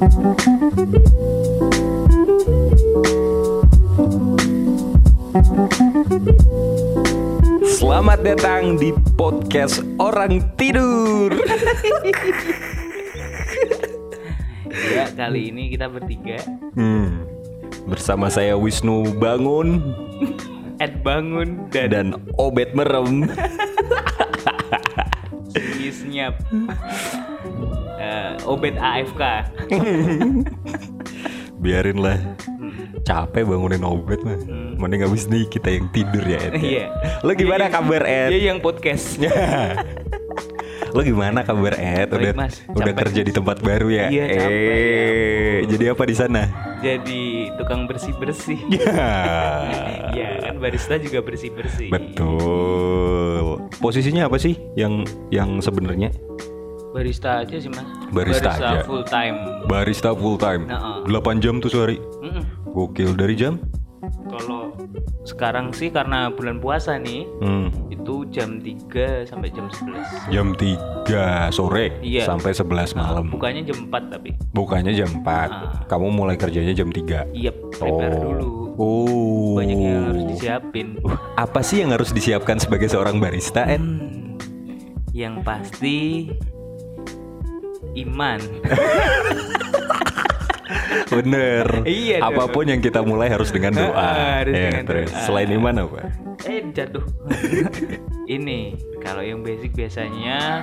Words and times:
Selamat 0.00 0.16
datang 8.24 8.80
di 8.80 8.96
podcast 9.20 9.84
Orang 10.00 10.56
Tidur. 10.56 11.36
Ya, 14.90 15.06
kali 15.12 15.52
ini 15.52 15.68
kita 15.68 15.92
bertiga 15.92 16.40
Hmm. 16.72 17.28
Bersama 17.84 18.32
saya 18.32 18.56
Wisnu 18.56 19.20
Bangun 19.20 19.84
Ed 20.80 21.04
bangun 21.04 21.68
dan, 21.68 21.92
dan 21.92 22.06
Obet 22.40 22.72
Merem. 22.72 23.28
Senyap 25.92 26.40
Obet 28.42 28.74
AFK 28.74 29.22
Biarin 31.60 31.98
lah. 31.98 32.16
Capek 33.02 33.44
bangunin 33.44 33.82
Obet 33.82 34.20
mah. 34.22 34.38
Mending 34.76 35.04
abis 35.04 35.26
nih 35.26 35.44
kita 35.44 35.68
yang 35.70 35.86
tidur 35.90 36.22
ya 36.22 36.38
Ed. 36.40 36.52
ya. 36.52 36.58
Iya 36.58 36.84
Lo 37.20 37.32
gimana 37.32 37.66
Dia- 37.66 37.74
kabar 37.74 38.02
Ed? 38.02 38.30
Dia 38.30 38.40
yang 38.48 38.58
podcast 38.58 39.20
Lo 40.90 41.00
gimana 41.00 41.44
kabar 41.44 41.76
Ed? 41.76 42.08
Baik, 42.08 42.16
Udah, 42.16 42.32
Mas. 42.34 42.54
udah 42.66 42.94
kerja 42.96 43.20
di 43.20 43.30
tempat 43.30 43.60
baru 43.60 43.88
ya? 43.88 44.08
Iya, 44.08 44.24
capek, 44.26 44.50
Eh, 44.50 45.58
jadi 45.68 45.84
apa 45.92 46.02
di 46.02 46.16
sana? 46.16 46.42
Jadi 46.80 47.22
tukang 47.54 47.84
bersih-bersih 47.84 48.58
Ya. 48.66 48.88
Iya 50.16 50.28
kan 50.42 50.54
barista 50.58 50.96
juga 50.96 51.20
bersih-bersih 51.20 51.92
Betul. 51.92 53.68
Posisinya 53.78 54.26
apa 54.26 54.36
sih 54.36 54.56
yang 54.74 55.04
yang 55.28 55.60
sebenarnya? 55.60 56.10
Barista 56.90 57.40
aja 57.40 57.54
sih 57.54 57.68
mas 57.68 57.86
Barista 58.10 58.50
aja. 58.50 58.82
full 58.82 59.02
time 59.02 59.36
Barista 59.64 60.10
full 60.10 60.34
time. 60.34 60.66
Nah, 60.66 61.02
8 61.02 61.38
jam 61.38 61.58
tuh 61.58 61.68
sehari. 61.68 62.02
Mm-mm. 62.20 62.42
Gokil 62.68 63.14
dari 63.14 63.34
jam? 63.34 63.62
Kalau 64.26 64.74
sekarang 65.22 65.70
sih 65.70 65.88
karena 65.88 66.26
bulan 66.28 66.58
puasa 66.58 66.96
nih 66.96 67.26
Hmm. 67.38 67.70
Itu 67.88 68.26
jam 68.26 68.58
3 68.58 69.22
sampai 69.22 69.48
jam 69.48 69.68
11 69.68 70.02
Jam 70.28 70.46
3 70.52 70.74
sore 71.50 71.94
Iya. 72.00 72.24
sampai 72.24 72.50
11 72.50 72.90
malam. 72.92 73.28
Bukannya 73.28 73.62
jam 73.62 73.86
4 73.86 74.02
tapi 74.08 74.34
Bukannya 74.50 74.90
jam 74.92 75.10
4. 75.16 75.46
Ah. 75.46 75.84
Kamu 75.86 76.10
mulai 76.10 76.34
kerjanya 76.34 76.72
jam 76.72 76.88
3. 76.88 77.28
Iya 77.30 77.52
prepare 77.70 78.16
dulu 78.16 78.50
Oh. 78.74 79.54
Banyak 79.54 79.76
yang 79.76 80.04
harus 80.08 80.24
disiapin 80.26 80.86
Uh, 81.00 81.14
Apa 81.36 81.60
sih 81.60 81.84
yang 81.84 81.92
harus 81.92 82.10
disiapkan 82.10 82.56
sebagai 82.56 82.88
seorang 82.88 83.20
barista, 83.20 83.62
Ed? 83.64 83.78
Hmm, 83.78 84.40
Yang 85.12 85.34
pasti 85.42 85.98
Iman 87.94 88.40
Bener. 91.10 91.66
Iya 91.82 92.22
dong. 92.22 92.30
Apa 92.30 92.44
pun 92.48 92.64
yang 92.64 92.78
kita 92.78 93.02
mulai 93.02 93.26
harus 93.26 93.50
dengan 93.50 93.74
doa. 93.74 93.98
Harus 94.38 94.54
Ya, 94.54 94.70
dengan 94.70 94.84
terus. 94.86 95.10
doa. 95.10 95.22
Selain 95.26 95.50
iman 95.50 95.74
apa? 95.80 96.00
Eh 96.46 96.62
jatuh 96.70 97.02
Ini 98.38 98.60
Kalau 98.98 99.20
yang 99.20 99.42
basic 99.42 99.74
biasanya 99.74 100.62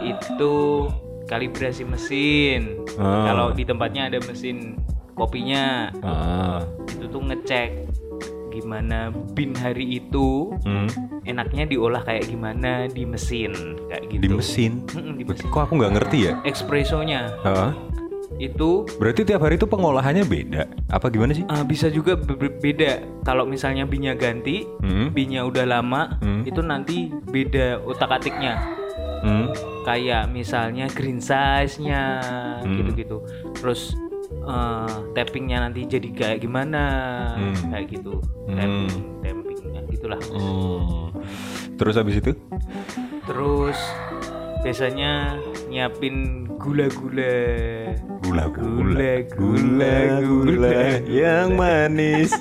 Itu 0.00 0.86
Kalibrasi 1.26 1.82
mesin 1.82 2.86
Ah. 2.96 3.26
Kalau 3.26 3.46
di 3.50 3.62
tempatnya 3.62 4.06
ada 4.06 4.22
mesin 4.22 4.78
Kopinya 5.12 5.90
Ah. 6.00 6.62
Itu 6.86 7.10
tuh 7.10 7.20
ngecek 7.20 7.70
Gimana 8.48 9.08
bin 9.32 9.52
hari 9.52 10.00
itu 10.00 10.52
Hmm. 10.64 10.88
Enaknya 11.22 11.68
diolah 11.68 12.00
kayak 12.02 12.26
gimana 12.26 12.88
di 12.88 13.04
mesin 13.04 13.52
Kayak 13.86 14.02
gitu 14.08 14.20
Di 14.20 14.28
mesin. 14.30 14.72
Di 14.88 15.24
mesin. 15.24 15.46
Kok 15.46 15.62
aku 15.64 15.72
nggak 15.76 15.92
ngerti 15.94 16.18
ya? 16.24 16.32
Espressonya 16.42 17.36
Hah? 17.42 17.72
Itu 18.36 18.86
Berarti 18.96 19.24
tiap 19.24 19.42
hari 19.42 19.56
itu 19.56 19.66
pengolahannya 19.66 20.22
beda? 20.22 20.62
Apa 20.88 21.08
gimana 21.08 21.32
sih? 21.32 21.42
Ah, 21.46 21.62
bisa 21.62 21.88
juga 21.88 22.14
be- 22.14 22.38
be- 22.38 22.54
beda. 22.54 23.02
Kalau 23.22 23.42
misalnya 23.42 23.82
binnya 23.82 24.14
ganti, 24.14 24.62
Hmm. 24.78 25.10
binnya 25.10 25.42
udah 25.42 25.66
lama, 25.66 26.16
Hmm. 26.22 26.46
itu 26.46 26.62
nanti 26.62 27.10
beda 27.10 27.82
otak 27.82 28.08
atiknya. 28.14 28.54
Hmm. 29.18 29.50
Kayak 29.82 30.30
misalnya 30.30 30.86
green 30.86 31.18
size-nya 31.18 32.22
Hmm. 32.62 32.78
gitu-gitu. 32.78 33.18
Terus 33.52 33.96
eh, 34.48 34.94
tappingnya 35.12 35.58
nanti 35.62 35.84
jadi 35.84 36.08
kayak 36.10 36.38
gimana, 36.40 36.82
Hmm. 37.34 37.68
kayak 37.68 37.86
gitu. 37.90 38.16
Hmm. 38.46 38.56
Tapping, 38.56 38.88
tappingnya 39.22 39.80
gitulah. 39.88 40.20
Hmm. 40.26 41.12
Terus 41.76 41.94
habis 41.94 42.16
itu? 42.16 42.32
Terus 43.22 43.78
biasanya 44.60 45.36
nyiapin 45.68 46.48
gula-gula. 46.58 47.36
Gula 48.18 48.44
Gula, 48.50 49.12
gula, 49.30 49.94
gula. 50.20 50.78
yang 51.06 51.54
manis. 51.54 52.32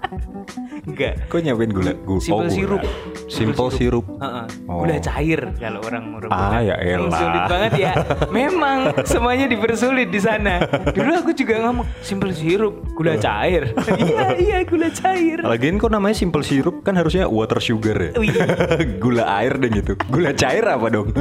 Enggak. 0.88 1.28
Kok 1.28 1.40
nyiapin 1.40 1.70
gula? 1.70 1.92
Gu- 1.98 2.20
Simple 2.20 2.46
gula. 2.46 2.54
sirup. 2.54 2.82
Simple 3.30 3.70
sirup. 3.70 4.04
Heeh. 4.18 4.44
Oh. 4.66 4.82
Gula 4.82 4.98
cair 4.98 5.54
kalau 5.54 5.78
orang 5.86 6.18
orang 6.18 6.30
Ah, 6.34 6.58
ya 6.58 6.74
elah. 6.82 7.14
Sulit 7.14 7.42
banget 7.46 7.72
ya. 7.78 7.92
Memang 8.26 8.78
semuanya 9.10 9.46
dipersulit 9.46 10.10
di 10.10 10.18
sana. 10.18 10.66
Dulu 10.90 11.10
aku 11.14 11.30
juga 11.30 11.62
ngomong 11.62 11.86
simple 12.02 12.34
sirup, 12.34 12.82
gula 12.98 13.14
cair. 13.22 13.70
iya, 14.02 14.34
iya 14.34 14.58
gula 14.66 14.90
cair. 14.90 15.46
Lagian 15.46 15.78
kok 15.78 15.94
namanya 15.94 16.18
simple 16.18 16.42
sirup 16.42 16.82
kan 16.82 16.98
harusnya 16.98 17.30
water 17.30 17.62
sugar 17.62 17.96
ya. 17.96 18.10
Gula 19.02 19.24
air 19.38 19.54
deh 19.62 19.70
gitu. 19.70 19.94
Gula 20.10 20.34
cair 20.34 20.66
apa 20.66 20.90
dong? 20.90 21.14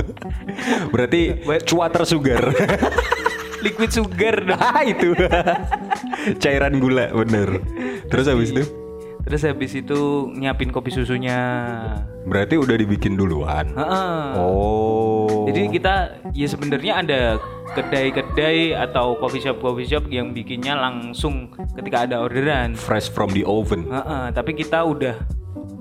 Berarti 0.90 1.46
water 1.46 2.04
sugar. 2.10 2.42
Liquid 3.62 3.92
sugar 3.94 4.50
dong. 4.50 4.58
ah 4.58 4.82
itu. 4.82 5.14
Cairan 6.42 6.82
gula 6.82 7.12
bener. 7.14 7.62
Terus 8.10 8.26
habis 8.26 8.50
itu? 8.50 8.79
Terus 9.30 9.46
habis 9.46 9.78
itu 9.78 10.00
nyiapin 10.34 10.74
kopi 10.74 10.90
susunya. 10.90 11.38
Berarti 12.26 12.58
udah 12.58 12.74
dibikin 12.74 13.14
duluan. 13.14 13.70
Heeh. 13.78 14.34
Oh. 14.42 15.46
Jadi 15.46 15.70
kita 15.70 16.18
ya 16.34 16.50
sebenarnya 16.50 16.94
ada 16.98 17.22
kedai-kedai 17.70 18.74
atau 18.74 19.14
coffee 19.22 19.38
shop 19.40 19.62
coffee 19.62 19.86
shop 19.86 20.10
yang 20.10 20.34
bikinnya 20.34 20.74
langsung 20.74 21.54
ketika 21.78 22.10
ada 22.10 22.26
orderan. 22.26 22.74
fresh 22.74 23.06
from 23.06 23.30
the 23.30 23.46
oven. 23.46 23.86
Heeh, 23.86 24.34
tapi 24.34 24.58
kita 24.58 24.82
udah 24.82 25.14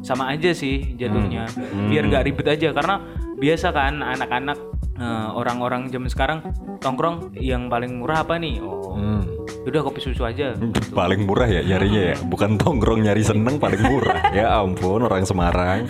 sama 0.04 0.28
aja 0.28 0.52
sih 0.52 0.94
jatuhnya. 1.00 1.48
Hmm. 1.48 1.88
Biar 1.88 2.04
nggak 2.04 2.24
ribet 2.28 2.46
aja 2.52 2.68
karena 2.76 3.00
biasa 3.40 3.72
kan 3.72 4.04
anak-anak 4.04 4.58
eh, 5.00 5.28
orang-orang 5.32 5.88
zaman 5.88 6.12
sekarang 6.12 6.38
tongkrong 6.84 7.32
yang 7.32 7.72
paling 7.72 7.96
murah 7.96 8.28
apa 8.28 8.36
nih? 8.36 8.60
Oh, 8.60 8.76
Hmm. 8.98 9.37
Udah 9.68 9.82
kopi 9.84 10.00
susu 10.00 10.24
aja. 10.24 10.56
Paling 10.98 11.28
murah 11.28 11.46
ya 11.46 11.60
nyarinya 11.62 12.12
ya, 12.12 12.16
bukan 12.24 12.56
tongkrong 12.56 13.04
nyari 13.04 13.22
seneng 13.22 13.60
paling 13.60 13.80
murah. 13.84 14.32
ya 14.32 14.58
ampun 14.58 15.04
orang 15.04 15.24
Semarang. 15.28 15.86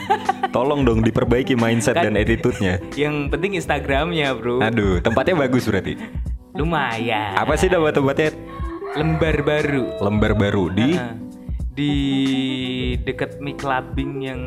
Tolong 0.50 0.82
dong 0.82 1.00
diperbaiki 1.04 1.54
mindset 1.54 1.94
Kan- 1.96 2.10
dan 2.10 2.14
attitude-nya. 2.18 2.80
Yang 2.98 3.30
penting 3.30 3.52
Instagramnya 3.56 4.34
bro. 4.34 4.58
Aduh, 4.60 4.98
tempatnya 4.98 5.38
bagus 5.38 5.68
berarti. 5.68 5.94
Lumayan. 6.56 7.38
Apa 7.38 7.54
sih 7.54 7.70
nama 7.70 7.92
tempatnya? 7.92 8.34
Lembar 8.96 9.44
baru. 9.44 9.84
Lembar 10.00 10.32
baru 10.34 10.72
di 10.72 10.96
Heeh. 10.96 11.12
di 11.76 11.94
deket 13.04 13.38
mie 13.38 13.54
clubbing 13.54 14.12
yang 14.24 14.40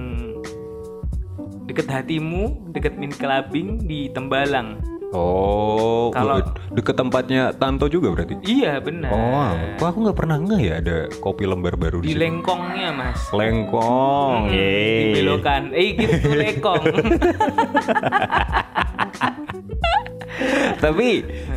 deket 1.70 1.88
hatimu, 1.88 2.74
deket 2.74 2.98
mie 2.98 3.14
clubbing 3.14 3.86
di 3.86 4.12
Tembalang. 4.12 4.82
Oh, 5.12 6.08
Kalau- 6.16 6.40
deket 6.72 6.96
tempatnya 6.96 7.52
Tanto 7.52 7.92
juga 7.92 8.16
berarti. 8.16 8.40
Iya 8.48 8.80
benar. 8.80 9.12
Oh, 9.12 9.52
kok 9.76 9.88
aku 9.92 9.98
nggak 10.08 10.18
pernah 10.18 10.38
ngeh 10.40 10.62
ya 10.64 10.74
ada 10.80 10.98
kopi 11.20 11.44
lembar 11.44 11.76
baru 11.76 12.00
di, 12.00 12.12
di 12.12 12.12
sini. 12.16 12.22
lengkongnya 12.24 12.90
mas. 12.96 13.20
Lengkong. 13.36 14.48
Hmm, 14.48 14.56
yeay. 14.56 15.04
dibelokan. 15.12 15.64
Eh 15.76 15.90
gitu 16.00 16.28
lengkong. 16.42 16.84
Tapi 20.80 21.08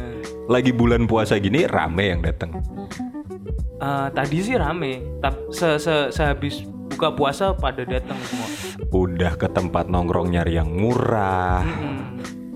lagi 0.54 0.70
bulan 0.74 1.06
puasa 1.06 1.38
gini 1.38 1.62
rame 1.70 2.04
yang 2.10 2.20
datang. 2.26 2.58
Eh, 3.78 4.08
tadi 4.10 4.36
sih 4.42 4.58
rame. 4.58 5.22
Tapi 5.22 5.38
se 5.54 5.78
-se 5.78 6.10
sehabis 6.10 6.66
buka 6.90 7.14
puasa 7.14 7.54
pada 7.54 7.86
datang 7.86 8.18
semua. 8.26 8.48
Udah 8.90 9.38
ke 9.38 9.46
tempat 9.46 9.86
nongkrong 9.86 10.34
nyari 10.34 10.58
yang 10.58 10.70
murah. 10.74 11.62
Hmm. 11.62 12.13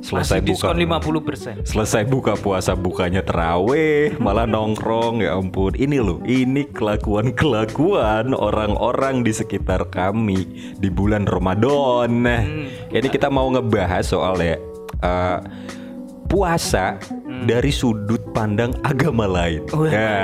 Selesai 0.08 0.40
Masih 0.40 0.48
buka. 0.48 0.72
diskon 0.72 0.76
50%. 0.80 1.68
Selesai 1.68 2.02
buka 2.02 2.32
puasa 2.34 2.72
bukanya 2.72 3.20
terawih, 3.20 4.16
malah 4.16 4.48
nongkrong 4.48 5.20
ya 5.20 5.36
ampun. 5.36 5.76
Ini 5.76 6.00
loh, 6.00 6.24
ini 6.24 6.64
kelakuan-kelakuan 6.64 8.32
orang-orang 8.32 9.20
di 9.20 9.30
sekitar 9.30 9.84
kami 9.86 10.48
di 10.74 10.88
bulan 10.88 11.28
Ramadan. 11.28 12.24
Nah, 12.24 12.40
Hmm. 12.40 12.72
ini 12.88 13.06
kita 13.06 13.28
mau 13.28 13.52
ngebahas 13.52 14.08
soal 14.08 14.40
ya 14.40 14.56
eh, 14.98 15.38
puasa 16.24 16.96
dari 17.44 17.70
sudut 17.70 18.22
pandang 18.32 18.72
agama 18.82 19.28
lain. 19.28 19.62
Wah, 19.70 19.90
Ya, 19.90 20.16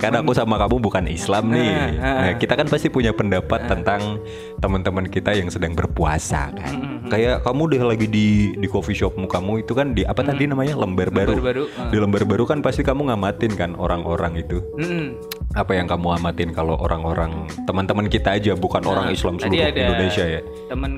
kan 0.00 0.12
aku 0.16 0.32
sama 0.32 0.56
kamu 0.56 0.82
bukan 0.82 1.04
Islam 1.06 1.52
nih. 1.52 1.70
Ah, 1.70 1.88
ah. 2.02 2.16
Nah, 2.20 2.32
kita 2.40 2.58
kan 2.58 2.66
pasti 2.66 2.88
punya 2.90 3.12
pendapat 3.14 3.70
tentang 3.70 4.20
teman-teman 4.58 5.06
kita 5.06 5.36
yang 5.36 5.52
sedang 5.52 5.76
berpuasa 5.76 6.50
kan. 6.52 6.72
Mm-mm. 6.74 7.12
Kayak 7.12 7.46
kamu 7.46 7.62
deh 7.70 7.82
lagi 7.86 8.06
di 8.10 8.26
di 8.58 8.66
coffee 8.66 8.96
shopmu 8.96 9.30
kamu 9.30 9.62
itu 9.62 9.72
kan 9.76 9.94
di 9.94 10.02
apa 10.02 10.26
tadi 10.26 10.50
namanya 10.50 10.74
lembar 10.74 11.12
baru. 11.12 11.38
Lembar 11.38 11.46
baru, 11.46 11.64
ah. 11.78 11.90
Di 11.92 11.96
lembar 12.02 12.22
baru 12.26 12.44
kan 12.48 12.58
pasti 12.64 12.82
kamu 12.82 13.12
ngamatin 13.12 13.52
kan 13.54 13.70
orang-orang 13.78 14.42
itu. 14.42 14.58
Mm-mm. 14.80 15.14
Apa 15.54 15.78
yang 15.78 15.86
kamu 15.86 16.18
amatin 16.18 16.50
kalau 16.50 16.74
orang-orang 16.76 17.46
teman-teman 17.64 18.10
kita 18.10 18.36
aja 18.36 18.52
bukan 18.58 18.84
orang 18.84 19.12
Islam 19.12 19.36
Nah, 19.36 19.52
seluruh 19.52 19.68
ada 19.68 19.80
Indonesia 19.92 20.24
ya. 20.24 20.40
Temen 20.72 20.92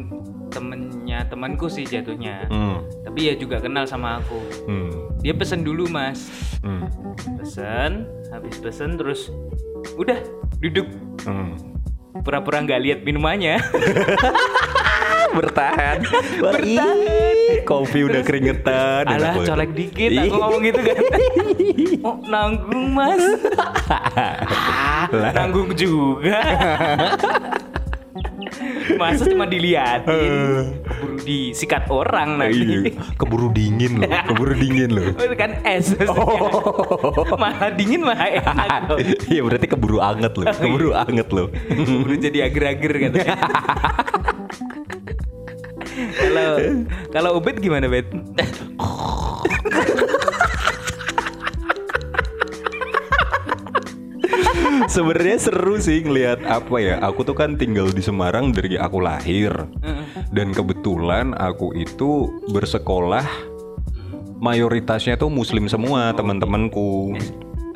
temennya 0.49 1.19
temanku 1.29 1.67
sih 1.69 1.85
jatuhnya. 1.85 2.49
Hmm. 2.49 2.82
Tapi 3.05 3.31
ya 3.31 3.35
juga 3.37 3.61
kenal 3.61 3.85
sama 3.85 4.19
aku. 4.20 4.38
Hmm. 4.67 4.90
Dia 5.18 5.34
pesen 5.34 5.66
dulu 5.66 5.90
mas. 5.90 6.30
Hmm. 6.62 6.86
Pesen, 7.38 8.06
habis 8.30 8.58
pesen 8.58 8.94
terus 8.98 9.30
udah 9.98 10.18
duduk 10.58 10.86
Hmm. 11.26 11.54
pura-pura 12.22 12.62
nggak 12.62 12.80
lihat 12.82 12.98
minumannya. 13.02 13.58
bertahan 15.28 16.00
Bertahan. 16.40 16.64
Ih, 16.64 17.60
kopi 17.68 18.00
udah 18.00 18.24
keringetan 18.24 19.04
Alah 19.04 19.36
colek 19.44 19.76
dikit 19.76 20.10
aku 20.16 20.34
ngomong 20.40 20.62
gitu 20.64 20.80
kan. 20.80 20.96
oh 22.08 22.16
nanggung 22.24 22.96
mas. 22.96 23.24
Ah, 23.92 25.04
nanggung 25.36 25.76
juga. 25.76 26.40
Masa 28.96 29.26
cuma 29.26 29.44
diliatin, 29.44 30.73
keburu 30.81 31.17
disikat 31.20 31.85
orang 31.90 32.40
Iya, 32.40 32.49
nanti. 32.49 32.90
keburu 33.14 33.52
dingin 33.52 34.00
loh 34.00 34.08
keburu 34.25 34.55
dingin 34.55 34.88
loh 34.88 35.12
Oh, 35.12 35.25
itu 35.25 35.37
kan 35.37 35.50
es. 35.62 35.93
malah 37.35 37.69
dingin 37.70 38.00
malah 38.00 38.25
enak. 38.25 38.96
Iya 39.26 39.40
berarti 39.43 39.67
keburu 39.67 39.99
anget 39.99 40.32
loh 40.32 40.46
keburu 40.49 40.90
anget 40.94 41.29
loh 41.29 41.52
Keburu 41.52 42.14
jadi 42.17 42.49
ager-ager 42.49 42.93
katanya. 43.02 43.37
Kalau 45.99 46.50
kalau 47.11 47.31
Ubed 47.35 47.58
gimana, 47.58 47.90
Bet? 47.90 48.06
sebenarnya 54.94 55.37
seru 55.37 55.76
sih 55.76 56.00
ngelihat 56.00 56.44
apa 56.49 56.76
ya 56.81 56.96
aku 57.05 57.25
tuh 57.25 57.37
kan 57.37 57.55
tinggal 57.61 57.93
di 57.93 58.00
Semarang 58.00 58.50
dari 58.50 58.81
aku 58.81 58.99
lahir. 59.05 59.52
Dan 60.32 60.52
kebetulan 60.52 61.32
aku 61.37 61.73
itu 61.76 62.29
bersekolah 62.52 63.25
mayoritasnya 64.38 65.19
tuh 65.19 65.29
muslim 65.29 65.67
semua 65.69 66.14
teman-temanku. 66.14 67.17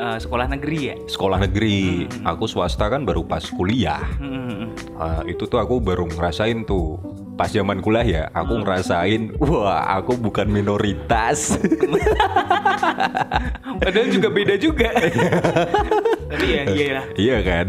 Eh, 0.03 0.19
sekolah 0.19 0.51
negeri 0.51 0.79
ya? 0.91 0.97
sekolah 1.07 1.39
negeri. 1.47 2.11
Aku 2.27 2.51
swasta 2.51 2.91
kan 2.91 3.07
baru 3.07 3.23
pas 3.23 3.45
kuliah. 3.55 4.03
Hmm. 4.19 4.75
Ah, 4.99 5.23
itu 5.29 5.47
tuh 5.47 5.63
aku 5.63 5.79
baru 5.79 6.11
ngerasain 6.11 6.67
tuh. 6.67 6.99
Pas 7.39 7.49
zaman 7.49 7.81
kuliah 7.81 8.05
ya 8.05 8.23
aku 8.35 8.61
ngerasain 8.61 9.39
wah 9.41 9.95
aku 9.95 10.19
bukan 10.19 10.51
minoritas. 10.51 11.55
Padahal 13.83 14.09
juga 14.11 14.29
beda 14.29 14.55
juga. 14.59 14.91
Tapi 16.33 16.47
ya 16.49 16.63
iya 16.73 16.89
lah. 16.97 17.05
iya 17.21 17.39
kan? 17.45 17.67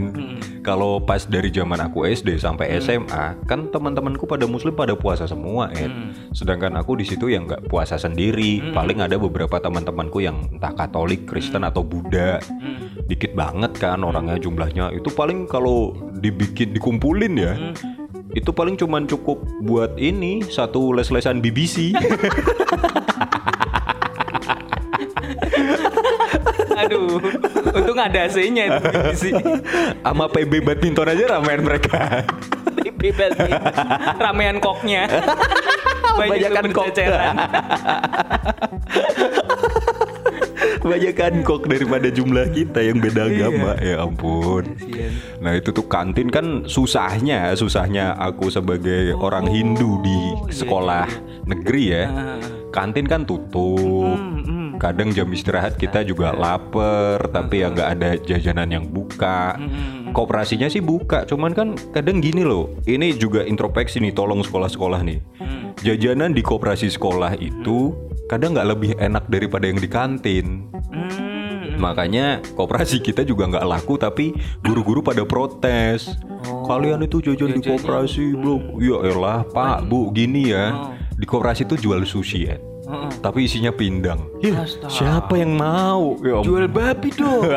Kalau 0.63 1.03
pas 1.03 1.27
dari 1.27 1.51
zaman 1.51 1.75
aku 1.83 2.07
SD 2.07 2.39
sampai 2.39 2.79
SMA 2.79 3.35
kan 3.43 3.67
teman-temanku 3.67 4.23
pada 4.23 4.47
muslim 4.47 4.71
pada 4.71 4.95
puasa 4.95 5.27
semua 5.27 5.67
Ed. 5.75 5.91
sedangkan 6.31 6.79
aku 6.79 6.95
di 6.95 7.03
situ 7.03 7.27
yang 7.27 7.43
nggak 7.43 7.67
puasa 7.67 7.99
sendiri. 7.99 8.71
Paling 8.71 9.03
ada 9.03 9.19
beberapa 9.19 9.59
teman-temanku 9.59 10.23
yang 10.23 10.47
entah 10.55 10.71
Katolik 10.71 11.27
Kristen 11.27 11.67
atau 11.67 11.83
Buddha. 11.83 12.39
Dikit 13.11 13.35
banget 13.35 13.75
kan 13.75 13.99
orangnya 14.07 14.39
jumlahnya. 14.39 14.95
Itu 14.95 15.11
paling 15.11 15.51
kalau 15.51 15.91
dibikin 16.15 16.71
dikumpulin 16.71 17.33
ya 17.35 17.53
itu 18.33 18.49
paling 18.49 18.73
cuman 18.73 19.05
cukup 19.05 19.45
buat 19.61 19.93
ini 20.01 20.41
satu 20.41 20.89
les-lesan 20.97 21.37
BBC 21.37 21.93
untung 27.93 28.09
ada 28.09 28.25
AC-nya 28.25 28.63
itu 28.73 28.89
di 28.89 29.15
sini. 29.15 29.43
sama 30.03 30.25
PB 30.25 30.65
badminton 30.65 31.13
aja 31.13 31.37
ramean 31.37 31.61
mereka 31.61 32.25
Bebas 33.03 33.35
nih. 33.35 33.51
Ramean 34.15 34.63
koknya. 34.63 35.03
Banyakan 36.19 36.71
kok. 36.71 36.87
berceceran. 36.87 37.35
Banyakan 40.87 41.33
kok 41.43 41.67
daripada 41.67 42.07
jumlah 42.07 42.47
kita 42.55 42.79
yang 42.79 43.03
beda 43.03 43.27
Iya. 43.27 43.51
agama 43.51 43.71
ya 43.83 43.95
ampun. 43.99 44.63
Nah 45.43 45.51
itu 45.51 45.75
tuh 45.75 45.83
kantin 45.83 46.31
kan 46.31 46.63
susahnya 46.63 47.51
Susahnya 47.59 48.15
aku 48.15 48.47
sebagai 48.47 49.11
orang 49.19 49.51
Hindu 49.51 49.99
di 49.99 50.11
iya, 50.11 50.63
sekolah 50.63 51.07
negeri 51.43 51.83
ya 51.91 52.03
Ah. 52.07 52.39
Kantin 52.73 53.05
kan 53.05 53.21
tutup 53.23 54.17
Hmm, 54.17 54.41
hmm. 54.41 54.69
Kadang 54.81 55.13
jam 55.13 55.29
istirahat 55.29 55.77
kita 55.77 56.01
juga 56.01 56.33
lapar 56.33 57.29
Tapi 57.29 57.61
ya 57.61 57.69
nggak 57.69 57.89
ada 57.93 58.09
jajanan 58.17 58.67
yang 58.67 58.85
buka. 58.89 59.55
Kooperasinya 60.11 60.65
sih 60.67 60.81
buka 60.81 61.23
Cuman 61.29 61.53
kan 61.53 61.77
kadang 61.93 62.17
gini 62.19 62.41
loh 62.41 62.73
Ini 62.83 63.13
juga 63.15 63.45
introspeksi 63.45 64.01
nih 64.01 64.17
Tolong 64.17 64.41
sekolah-sekolah 64.41 65.01
nih 65.05 65.21
Hmm. 65.37 65.77
Jajanan 65.79 66.33
di 66.33 66.41
kooperasi 66.41 66.89
sekolah 66.89 67.37
itu 67.37 67.93
Kadang 68.25 68.57
nggak 68.57 68.69
lebih 68.73 68.91
enak 68.97 69.29
daripada 69.29 69.69
yang 69.69 69.77
di 69.77 69.89
kantin 69.89 70.47
Hmm. 70.93 71.33
Makanya 71.77 72.39
kooperasi 72.55 73.01
kita 73.01 73.25
juga 73.25 73.49
nggak 73.49 73.65
laku 73.65 73.97
tapi 73.97 74.31
guru-guru 74.61 75.03
pada 75.03 75.25
protes. 75.27 76.15
Kalian 76.63 77.03
itu 77.03 77.19
jajan 77.19 77.57
di 77.57 77.61
kooperasi, 77.65 78.37
bro. 78.37 78.79
Ya 78.79 78.97
elah, 79.03 79.43
Pak, 79.43 79.89
Bu, 79.89 80.13
gini 80.13 80.53
ya. 80.53 80.71
Oh. 80.71 80.93
Di 81.23 81.31
kooperasi 81.31 81.63
itu 81.63 81.87
jual 81.87 82.03
sushi 82.03 82.51
ya. 82.51 82.59
Heeh. 82.83 83.09
Tapi 83.23 83.47
isinya 83.47 83.71
pindang. 83.71 84.27
Ya, 84.43 84.67
siapa 84.91 85.39
yang 85.39 85.55
mau? 85.55 86.19
Ya. 86.19 86.43
Jual 86.43 86.67
babi 86.67 87.15
dong. 87.15 87.47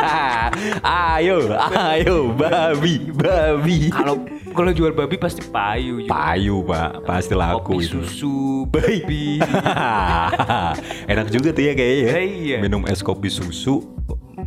ayo, 1.10 1.50
ayo, 1.74 2.30
babi, 2.30 3.10
babi. 3.10 3.90
Kalau 3.90 4.22
kalau 4.54 4.70
jual 4.70 4.94
babi 4.94 5.18
pasti 5.18 5.42
payu. 5.50 5.98
Ju. 5.98 6.06
Payu, 6.06 6.62
Pak. 6.62 7.02
Pasti 7.02 7.34
laku 7.34 7.74
Kopi 7.74 7.90
itu. 7.90 7.98
susu, 8.06 8.38
babi. 8.70 9.42
Enak 11.10 11.26
juga 11.34 11.50
tuh 11.50 11.66
ya 11.66 11.74
kayaknya. 11.74 12.06
ya. 12.06 12.20
Iya. 12.22 12.56
Minum 12.62 12.86
es 12.86 13.02
kopi 13.02 13.26
susu, 13.26 13.82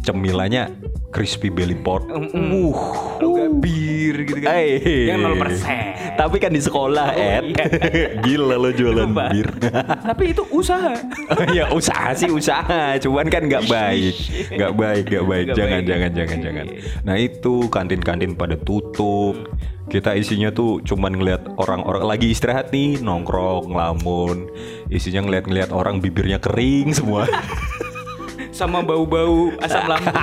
cemilannya 0.02 0.72
crispy 1.10 1.50
belly 1.50 1.76
pork. 1.76 2.06
Mm-mm. 2.06 2.70
Uh. 2.70 2.76
Kalau 3.20 3.32
nggak 3.36 3.52
bir 3.60 4.16
gitu 4.24 4.40
kan. 4.40 4.54
Eh. 4.56 5.10
Yang 5.10 5.20
0%. 5.60 6.20
Tapi 6.20 6.36
kan 6.36 6.52
di 6.52 6.60
sekolah, 6.60 7.08
Oh, 7.10 7.22
Ed. 7.22 7.44
iya. 7.48 7.66
Gila 8.24 8.56
lo 8.56 8.70
jualan 8.72 9.08
Coba. 9.08 9.32
bir. 9.32 9.48
Tapi 10.12 10.24
itu 10.32 10.44
usaha. 10.52 10.92
ya 11.52 11.72
usaha 11.72 12.12
sih 12.12 12.28
usaha, 12.28 13.00
cuman 13.00 13.32
kan 13.32 13.48
nggak 13.48 13.66
baik, 13.66 14.16
nggak 14.52 14.74
baik, 14.76 15.04
nggak 15.08 15.26
baik. 15.26 15.46
Jangan, 15.56 15.80
baik. 15.80 15.88
jangan, 15.88 16.12
jangan, 16.12 16.38
jangan. 16.44 16.66
iya. 16.68 16.80
Nah 17.08 17.16
itu 17.16 17.54
kantin-kantin 17.72 18.36
pada 18.36 18.60
tutup. 18.60 19.36
Kita 19.90 20.14
isinya 20.14 20.54
tuh 20.54 20.86
cuman 20.86 21.18
ngeliat 21.18 21.50
orang-orang 21.58 22.06
lagi 22.06 22.30
istirahat 22.30 22.70
nih 22.70 23.02
nongkrong, 23.02 23.74
ngelamun. 23.74 24.46
Isinya 24.88 25.26
ngeliat-ngeliat 25.26 25.74
orang 25.74 25.98
bibirnya 25.98 26.38
kering 26.38 26.94
semua. 26.94 27.26
Sama 28.60 28.84
bau-bau 28.84 29.56
asam 29.64 29.88
lambung. 29.88 30.12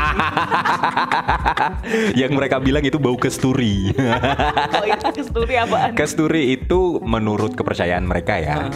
Yang 2.20 2.36
mereka 2.36 2.60
bilang 2.60 2.84
itu 2.84 3.00
bau 3.00 3.16
kesturi. 3.16 3.96
oh 4.76 4.84
itu 4.84 5.08
kesturi 5.08 5.56
apaan? 5.56 5.96
Kesturi 5.96 6.52
itu 6.52 7.00
menurut 7.00 7.56
kepercayaan 7.56 8.04
mereka 8.04 8.36
ya. 8.36 8.68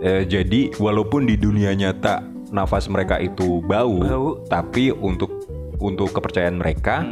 Eh, 0.00 0.24
jadi 0.24 0.72
walaupun 0.80 1.28
di 1.28 1.36
dunia 1.36 1.76
nyata 1.76 2.24
nafas 2.48 2.88
mereka 2.88 3.20
itu 3.20 3.60
bau, 3.68 4.00
Bau. 4.00 4.28
tapi 4.48 4.88
untuk 4.88 5.52
untuk 5.84 6.16
kepercayaan 6.16 6.56
mereka 6.56 7.04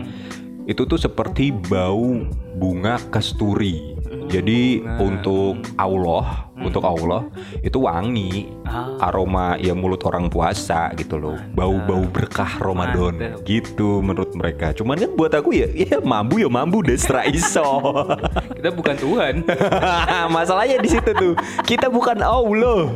itu 0.64 0.88
tuh 0.88 0.96
seperti 0.96 1.52
bau 1.52 2.24
bunga 2.56 3.04
kesturi. 3.12 4.00
Jadi 4.32 4.80
untuk 4.96 5.60
Allah, 5.76 6.48
untuk 6.62 6.82
Allah 6.82 7.26
itu 7.60 7.78
wangi, 7.78 8.48
Ah. 8.62 9.10
aroma 9.10 9.58
ya 9.58 9.74
mulut 9.74 10.00
orang 10.02 10.26
puasa 10.26 10.88
gitu 10.94 11.18
loh, 11.18 11.36
bau-bau 11.52 12.06
berkah 12.06 12.56
Ramadan 12.56 13.12
Mantap. 13.18 13.44
gitu 13.44 14.00
menurut 14.00 14.32
mereka. 14.32 14.72
Cuman 14.72 14.96
kan 14.96 15.10
buat 15.12 15.32
aku 15.32 15.52
ya, 15.52 15.68
ya 15.68 15.98
mambu 16.00 16.38
ya 16.38 16.48
mambu 16.48 16.80
destra 16.80 17.26
iso. 17.26 17.82
Kita 18.56 18.70
bukan 18.70 18.94
Tuhan. 18.96 19.34
Masalahnya 20.36 20.78
di 20.78 20.88
situ 20.88 21.10
tuh. 21.12 21.34
Kita 21.62 21.86
bukan 21.86 22.22
Allah. 22.22 22.94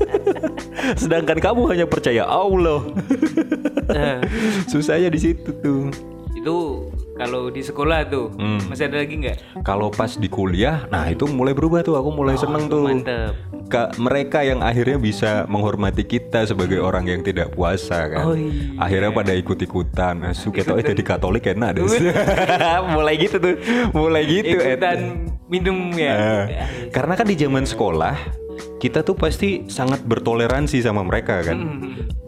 Sedangkan 1.00 1.38
kamu 1.38 1.62
hanya 1.70 1.86
percaya 1.86 2.24
Allah. 2.24 2.82
Eh, 3.90 4.18
Susahnya 4.66 5.08
di 5.08 5.18
situ 5.18 5.50
tuh. 5.56 5.88
itu 6.32 6.56
kalau 7.20 7.42
di 7.46 7.60
sekolah 7.60 8.08
tuh 8.08 8.32
Hmm. 8.32 8.56
masih 8.64 8.88
ada 8.88 8.96
lagi 8.96 9.14
nggak? 9.14 9.36
Kalau 9.60 9.92
pas 9.92 10.08
di 10.10 10.24
kuliah, 10.26 10.88
nah 10.88 11.04
itu 11.04 11.28
mulai 11.28 11.52
berubah 11.52 11.80
tuh. 11.80 11.94
Aku 11.94 12.08
mulai 12.10 12.34
seneng 12.34 12.64
Oh, 12.64 12.72
tuh. 12.72 12.84
Mantep. 12.86 13.36
ka- 13.68 13.92
mereka 13.96 14.40
yang 14.40 14.58
akhirnya 14.60 14.96
bisa 14.96 15.44
menghormati 15.44 16.02
kita 16.02 16.42
sebagai 16.42 16.80
orang 16.80 17.06
yang 17.06 17.20
tidak 17.20 17.52
puasa 17.52 18.08
kan. 18.08 18.24
Oh, 18.24 18.32
iya. 18.32 18.74
Akhirnya 18.76 19.12
pada 19.12 19.30
ikut-ikutan. 19.32 20.14
Nah, 20.18 20.32
Suketo 20.32 20.74
eh 20.74 20.82
jadi 20.82 21.02
Katolik 21.04 21.44
enak 21.46 21.76
deh. 21.76 21.84
mulai 22.94 23.14
gitu 23.14 23.36
tuh. 23.36 23.54
Mulai 23.92 24.22
gitu 24.24 24.56
ikutan 24.56 24.98
minum 25.46 25.76
ya 25.92 26.14
Eh, 26.14 26.44
karena 26.88 27.14
kan 27.14 27.26
di 27.26 27.34
zaman 27.34 27.62
sekolah 27.62 28.14
kita 28.78 29.00
tuh 29.00 29.14
pasti 29.14 29.64
sangat 29.66 30.02
bertoleransi 30.02 30.80
sama 30.80 31.00
mereka 31.00 31.40
kan. 31.42 31.58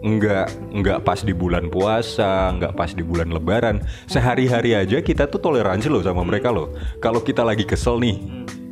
Enggak 0.03 0.51
enggak 0.69 0.99
pas 1.03 1.21
di 1.21 1.31
bulan 1.31 1.69
puasa, 1.69 2.51
enggak 2.51 2.75
pas 2.75 2.91
di 2.91 3.01
bulan 3.01 3.31
lebaran. 3.31 3.81
Sehari-hari 4.07 4.75
aja 4.75 4.99
kita 4.99 5.27
tuh 5.27 5.39
toleransi 5.39 5.87
loh 5.87 6.03
sama 6.03 6.23
mereka 6.23 6.51
loh. 6.51 6.75
Kalau 6.99 7.21
kita 7.21 7.41
lagi 7.41 7.63
kesel 7.63 7.99
nih, 7.99 8.17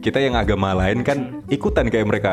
kita 0.00 0.19
yang 0.19 0.35
agama 0.35 0.75
lain 0.75 1.00
kan 1.00 1.40
ikutan 1.47 1.87
kayak 1.87 2.07
mereka. 2.07 2.33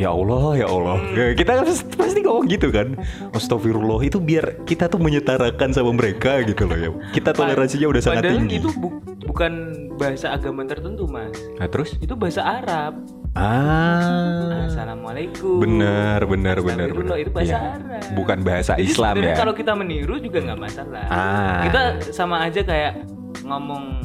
Ya 0.00 0.08
Allah, 0.08 0.56
ya 0.56 0.66
Allah. 0.66 0.98
Ya, 1.12 1.36
Kita 1.36 1.52
kan 1.52 1.64
pasti- 1.68 2.24
ngomong 2.24 2.48
gitu 2.48 2.72
kan. 2.72 2.96
Astagfirullah 3.34 4.00
itu 4.00 4.16
biar 4.16 4.64
kita 4.64 4.88
tuh 4.88 4.96
menyetarakan 4.96 5.68
sama 5.74 5.92
mereka 5.92 6.40
gitu 6.42 6.64
loh 6.64 6.78
ya. 6.78 6.90
Kita 7.12 7.34
toleransinya 7.34 7.90
udah 7.90 8.00
sangat 8.00 8.24
Padahal 8.24 8.38
tinggi. 8.40 8.56
itu 8.56 8.70
bu- 8.72 9.02
bukan 9.26 9.52
bahasa 10.00 10.32
agama 10.32 10.64
tertentu 10.64 11.04
mas 11.04 11.36
Nah, 11.60 11.68
terus? 11.68 11.92
itu 11.98 12.14
bahasa 12.14 12.40
Arab 12.40 13.04
Ah. 13.32 14.68
Assalamualaikum 14.68 15.56
Benar, 15.58 16.20
benar, 16.26 16.60
benar, 16.60 16.88
benar. 16.90 17.16
itu 17.16 17.32
bahasa 17.32 17.56
Iya. 17.56 17.72
Arab 17.74 18.12
Bukan 18.12 18.38
bahasa 18.42 18.72
Jadi 18.76 18.84
Islam 18.86 19.14
ya. 19.18 19.34
kalau 19.34 19.52
kita 19.52 19.72
meniru 19.72 20.20
juga 20.20 20.38
nggak 20.42 20.60
masalah 20.60 21.04
Ah. 21.08 21.64
kita 21.64 21.82
sama 22.12 22.44
aja 22.44 22.60
kayak 22.60 22.92
ngomong 23.42 24.04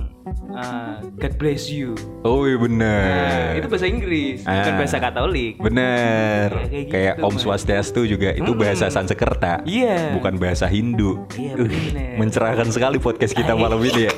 uh, 0.49 1.03
God 1.13 1.33
bless 1.35 1.67
you 1.67 1.91
Oh 2.23 2.43
iya 2.43 2.55
Nah, 2.55 2.63
benar. 2.63 3.47
itu 3.53 3.67
bahasa 3.67 3.85
Inggris 3.85 4.37
bukan 4.41 4.55
Ah. 4.65 4.77
bahasa 4.77 4.97
Katolik 4.97 5.53
Benar. 5.59 6.47
Ya, 6.47 6.63
kayak 6.65 6.87
Kayak 6.87 7.13
gitu, 7.13 7.25
Om 7.25 7.33
Mas. 7.33 7.41
Swastiastu 7.43 8.01
juga 8.03 8.29
itu 8.31 8.51
bahasa 8.53 8.85
Sansekerta. 8.87 9.59
Iya. 9.63 10.15
Bukan 10.15 10.35
bahasa 10.37 10.65
Hindu. 10.65 11.27
Iya, 11.33 11.53
Uh, 11.53 11.67
benar. 11.67 12.15
mencerahkan 12.17 12.67
sekali 12.69 12.95
podcast 12.97 13.31
kita 13.31 13.53
malam 13.59 13.79
ini 13.81 14.07
ya. 14.07 14.13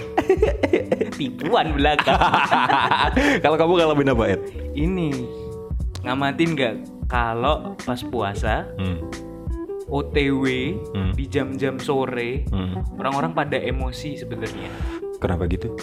Tipuan 1.20 1.76
belakang 1.76 2.16
Kalau 3.44 3.56
kamu 3.56 3.74
ngalamin 3.76 4.10
apa, 4.10 4.24
Ed? 4.30 4.42
ini 4.72 5.12
ngamatin 6.00 6.56
nggak 6.56 6.74
kalau 7.06 7.76
pas 7.78 8.00
puasa 8.02 8.64
Hmm. 8.80 9.04
OTW 9.86 10.46
Hmm. 10.94 11.12
di 11.12 11.26
jam-jam 11.26 11.76
sore 11.76 12.46
Hmm. 12.48 12.80
orang-orang 12.96 13.34
pada 13.34 13.58
emosi 13.58 14.16
sebenarnya 14.16 14.70
Kenapa 15.18 15.44
gitu? 15.46 15.74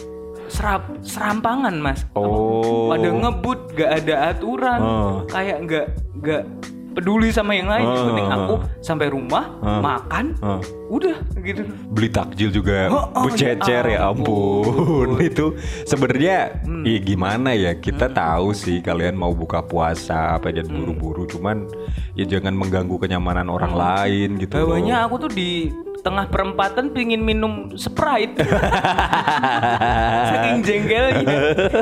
serap 0.47 0.87
serampangan 1.03 1.75
mas 1.77 2.07
Oh. 2.15 2.87
pada 2.89 3.11
ngebut 3.11 3.75
gak 3.75 3.91
ada 4.01 4.31
aturan 4.31 4.81
Oh. 4.81 5.15
kayak 5.27 5.59
nggak 5.61 5.87
nggak 6.17 6.43
peduli 6.97 7.29
sama 7.29 7.53
yang 7.53 7.69
lain 7.69 7.85
yang 7.85 7.93
Oh. 7.95 8.09
penting 8.09 8.29
aku 8.29 8.55
sampai 8.81 9.07
rumah 9.07 9.45
makan 9.61 10.33
udah 10.89 11.17
gitu 11.37 11.63
beli 11.91 12.09
takjil 12.09 12.49
juga 12.49 12.89
Oh, 12.89 13.05
oh, 13.13 13.23
bececer 13.27 13.85
ya 13.85 13.93
ya 13.93 14.09
ampun 14.09 15.19
itu 15.29 15.53
sebenarnya 15.85 16.57
Hmm. 16.63 16.83
ya 16.83 16.99
gimana 16.99 17.53
ya 17.53 17.75
kita 17.75 18.09
tahu 18.09 18.51
sih 18.51 18.81
kalian 18.81 19.15
mau 19.15 19.31
buka 19.31 19.61
puasa 19.61 20.41
pengen 20.41 20.67
Hmm. 20.67 20.77
buru-buru 20.81 21.27
cuman 21.27 21.69
ya 22.15 22.25
jangan 22.25 22.53
mengganggu 22.53 22.97
kenyamanan 22.97 23.47
orang 23.47 23.73
lain 23.73 24.39
gitu 24.39 24.57
loh. 24.57 24.73
bawahnya 24.73 25.05
aku 25.05 25.15
tuh 25.21 25.31
di 25.31 25.69
tengah 26.07 26.31
perempatan 26.31 26.95
pingin 26.95 27.19
minum 27.19 27.75
sprite. 27.75 28.39
Saking 30.31 30.63
jengkelnya. 30.63 31.27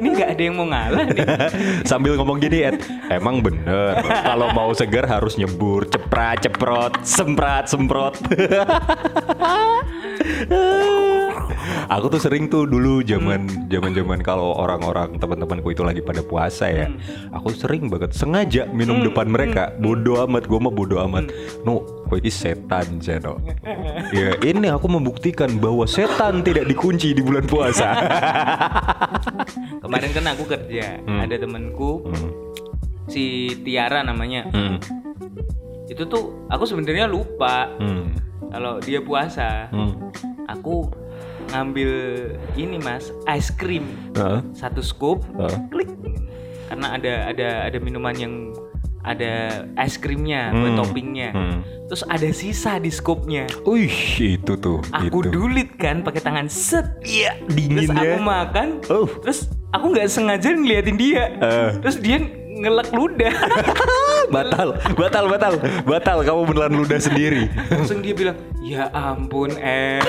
Ini 0.00 0.08
nggak 0.08 0.30
ada 0.32 0.42
yang 0.42 0.56
mau 0.56 0.64
ngalah 0.64 1.04
nih. 1.12 1.28
Sambil 1.84 2.16
ngomong 2.16 2.40
gini 2.40 2.64
Ed. 2.64 2.80
Emang 3.12 3.44
bener. 3.44 4.00
Kalau 4.24 4.48
mau 4.56 4.72
segar 4.72 5.04
harus 5.04 5.36
nyebur 5.36 5.84
ceprat 5.84 6.40
ceprot 6.40 7.04
semprat 7.04 7.66
semprot 7.66 8.14
aku 11.86 12.06
tuh 12.08 12.20
sering 12.20 12.46
tuh 12.46 12.64
dulu 12.64 13.00
zaman 13.00 13.44
zaman 13.66 13.92
zaman 13.92 14.18
kalau 14.20 14.54
orang-orang 14.54 15.16
teman-temanku 15.16 15.70
itu 15.70 15.80
lagi 15.80 16.00
pada 16.00 16.20
puasa 16.20 16.66
ya 16.66 16.86
aku 17.30 17.50
sering 17.50 17.88
banget 17.88 18.12
sengaja 18.12 18.64
minum 18.68 19.00
depan 19.00 19.26
mereka. 19.26 19.72
Bodoh 19.76 20.24
amat 20.24 20.44
gue 20.44 20.58
mah 20.58 20.70
bodoh 20.70 21.00
amat. 21.04 21.28
No 21.62 21.82
kok 22.04 22.20
ini 22.20 22.28
setan 22.28 23.00
Jeno 23.00 23.40
ya 24.12 24.36
ini 24.40 24.68
aku 24.68 24.86
membuktikan 24.86 25.48
bahwa 25.56 25.84
setan 25.84 26.40
tidak 26.40 26.66
dikunci 26.66 27.10
di 27.10 27.20
bulan 27.20 27.44
puasa. 27.44 27.96
Kemarin 29.82 30.10
kan 30.12 30.24
aku 30.28 30.44
kerja 30.44 31.00
ada 31.00 31.34
temenku 31.34 32.04
Hmm. 32.04 32.30
si 33.06 33.24
Tiara 33.60 34.00
namanya. 34.00 34.48
Hmm. 34.48 34.76
itu 35.84 36.00
tuh 36.04 36.48
aku 36.48 36.64
sebenarnya 36.64 37.04
lupa 37.04 37.68
Hmm. 37.76 38.16
kalau 38.48 38.80
dia 38.80 38.98
puasa. 38.98 39.68
Hmm. 39.68 40.08
aku 40.44 40.84
ngambil 41.54 41.90
ini 42.54 42.76
mas 42.76 43.08
ice 43.26 43.48
cream 43.50 43.86
Heeh. 44.12 44.42
satu 44.52 44.82
scoop 44.82 45.22
Heeh. 45.32 45.54
klik 45.70 45.90
karena 46.66 46.86
ada 46.92 47.12
ada 47.28 47.48
ada 47.64 47.78
minuman 47.78 48.10
yang 48.12 48.34
ada 49.00 49.62
es 49.76 49.94
krimnya 49.94 50.48
buat 50.50 50.70
Hmm. 50.70 50.78
toppingnya 50.80 51.30
Hmm. 51.30 51.60
terus 51.86 52.02
ada 52.04 52.24
sisa 52.30 52.76
di 52.76 52.88
scoopnya 52.88 53.44
Wih, 53.62 53.92
itu 54.18 54.56
tuh. 54.56 54.80
aku 54.90 55.20
itu. 55.20 55.30
dulit 55.30 55.76
kan 55.76 56.00
pakai 56.00 56.18
tangan 56.18 56.48
set 56.48 56.88
Iya, 57.00 57.36
terus 57.38 57.54
dinginnya. 57.54 58.00
aku 58.02 58.16
makan 58.18 58.68
Oh. 58.88 59.06
terus 59.20 59.46
aku 59.70 59.92
nggak 59.92 60.08
sengaja 60.08 60.48
ngeliatin 60.50 60.96
dia 60.96 61.36
Eh. 61.36 61.70
terus 61.78 62.00
dia 62.00 62.16
ngelek 62.54 62.90
ludah 62.90 63.34
batal, 64.34 64.68
batal, 64.98 65.24
batal, 65.30 65.54
batal. 65.86 66.18
Kamu 66.26 66.40
beneran 66.50 66.74
ludah 66.74 66.98
sendiri. 66.98 67.46
langsung 67.70 68.02
dia 68.02 68.14
bilang 68.14 68.36
ya 68.64 68.90
ampun 68.90 69.54
eh 69.60 70.00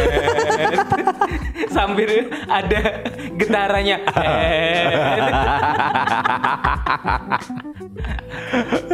sambil 1.75 2.31
ada 2.49 2.81
getarannya 3.37 3.97
eh 4.17 4.89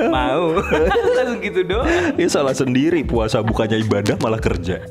mau? 0.12 0.58
Langsung 1.18 1.40
gitu 1.44 1.62
doang. 1.66 1.88
Ini 2.18 2.30
salah 2.30 2.56
sendiri 2.56 3.04
puasa 3.06 3.42
bukannya 3.44 3.82
ibadah 3.84 4.16
malah 4.22 4.42
kerja. 4.42 4.82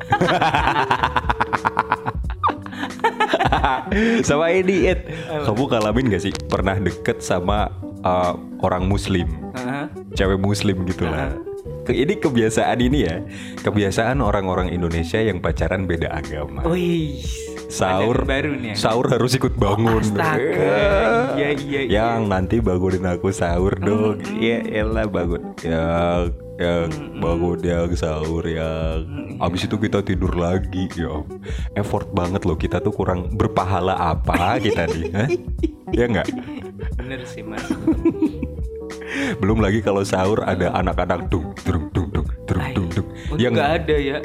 sama 4.23 4.55
ini 4.55 4.87
Ed, 4.87 5.11
kamu 5.27 5.63
ngalamin 5.67 6.15
gak 6.15 6.23
sih? 6.23 6.33
Pernah 6.47 6.79
deket 6.79 7.21
sama 7.21 7.71
uh, 8.03 8.33
orang 8.61 8.87
muslim, 8.87 9.27
Hah? 9.55 9.89
cewek 10.13 10.39
muslim 10.39 10.85
gitu 10.85 11.07
lah. 11.07 11.35
Ke- 11.81 11.97
Ini 11.97 12.17
kebiasaan 12.17 12.79
ini 12.79 12.99
ya, 13.05 13.17
kebiasaan 13.61 14.21
orang-orang 14.21 14.71
Indonesia 14.71 15.19
yang 15.19 15.41
pacaran 15.41 15.85
beda 15.85 16.13
agama. 16.13 16.63
Wih, 16.65 17.21
sahur 17.67 18.23
baru 18.23 18.55
nih. 18.55 18.75
sahur 18.75 19.09
harus 19.09 19.35
ikut 19.35 19.57
bangun. 19.57 20.01
Astaga, 20.01 21.37
iya 21.37 21.51
iya 21.53 21.81
iya. 21.81 21.91
yang 21.91 22.29
nanti 22.29 22.59
bangunin 22.59 23.07
aku 23.07 23.31
sahur 23.31 23.73
dong 23.77 24.21
iya 24.35 24.61
elah 24.83 25.07
bangun 25.07 25.55
yang 25.63 26.29
yang 26.59 26.91
bangun 27.17 27.59
yang 27.63 27.89
sahur 27.95 28.45
yang 28.45 29.07
abis 29.41 29.65
itu 29.65 29.77
kita 29.79 30.05
tidur 30.05 30.37
lagi 30.37 30.91
ya 30.93 31.25
effort 31.73 32.13
banget 32.13 32.45
loh 32.45 32.59
kita 32.59 32.77
tuh 32.79 32.93
kurang 32.93 33.33
berpahala 33.33 33.97
apa 33.97 34.55
kita 34.65 34.85
nih 34.91 35.09
ya 35.91 36.05
nggak 36.05 36.29
Bener 36.97 37.21
sih 37.25 37.43
mas. 37.43 37.63
belum 39.43 39.59
lagi 39.59 39.83
kalau 39.83 40.03
sahur 40.03 40.43
ada 40.43 40.71
anak-anak 40.75 41.27
dung 41.29 41.51
dung 41.67 41.91
dung 41.91 42.09
dung 42.11 42.27
dung 42.47 42.63
dung 42.75 42.89
dung 42.95 43.07
yang 43.37 43.53
nggak 43.55 43.71
ada 43.83 43.97
ya. 43.97 44.19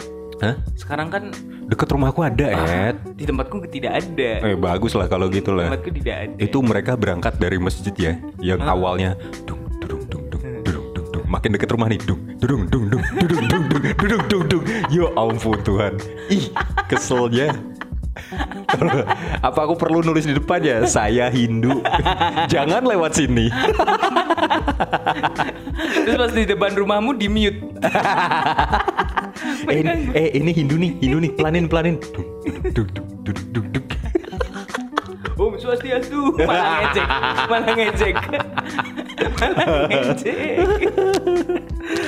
Hah? 0.44 0.56
Sekarang 0.76 1.08
kan 1.08 1.32
deket 1.66 1.88
rumahku 1.90 2.22
ada 2.22 2.46
Ed 2.68 2.98
di 3.16 3.24
tempatku 3.26 3.64
tidak 3.72 4.04
ada. 4.04 4.30
eh 4.46 4.54
bagus 4.54 4.94
lah 4.94 5.08
kalau 5.08 5.32
gitu 5.32 5.56
lah 5.56 5.72
Tempatku 5.74 5.90
tidak 5.96 6.16
ada. 6.28 6.36
itu 6.38 6.58
mereka 6.62 6.94
berangkat 6.94 7.34
dari 7.40 7.58
masjid 7.58 7.94
ya 7.96 8.14
yang 8.38 8.62
awalnya 8.62 9.16
dung 9.48 9.64
dung 9.82 10.04
dung 10.06 10.26
dung 10.30 10.44
dung 10.62 10.86
dung 10.94 11.08
dung 11.10 11.26
makin 11.26 11.56
deket 11.56 11.72
rumah 11.74 11.88
nih 11.90 11.98
dung 12.04 12.22
dung 12.38 12.64
dung 12.70 12.84
dung 12.92 13.04
dung 13.18 13.32
dung 13.32 13.46
dung 13.50 13.66
dung 13.98 14.24
dung 14.30 14.44
dung 14.46 14.64
ya 14.92 15.06
ampun 15.18 15.58
Tuhan 15.64 15.94
ih 16.30 16.52
keselnya 16.86 17.56
apa 19.44 19.60
aku 19.68 19.76
perlu 19.76 20.00
nulis 20.02 20.26
di 20.28 20.34
depan 20.36 20.60
ya? 20.64 20.78
Saya 20.88 21.28
Hindu. 21.28 21.84
Jangan 22.48 22.88
lewat 22.88 23.16
sini. 23.20 23.52
Terus 26.06 26.18
pas 26.18 26.32
di 26.32 26.44
depan 26.48 26.72
rumahmu 26.76 27.12
di 27.16 27.28
mute. 27.28 27.60
eh, 29.68 29.84
eh 30.16 30.30
ini 30.40 30.52
Hindu 30.56 30.76
nih 30.80 30.92
Hindu 31.04 31.18
nih. 31.22 31.32
Pelanin 31.36 31.66
pelanin 31.68 31.96
dung 32.16 32.28
dung 32.72 32.90
dung 33.24 33.40
dung 33.52 33.68
dung 33.74 33.86
Om 35.36 35.60
Swastiastu. 35.60 36.32
Malah 36.40 36.64
ngejek, 36.80 37.08
malah 37.52 37.74
ngejek, 37.76 38.16
malah 39.36 39.68
ngejek. 39.92 40.56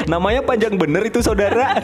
Namanya 0.08 0.42
panjang 0.48 0.80
bener 0.80 1.04
itu 1.04 1.20
saudara. 1.20 1.76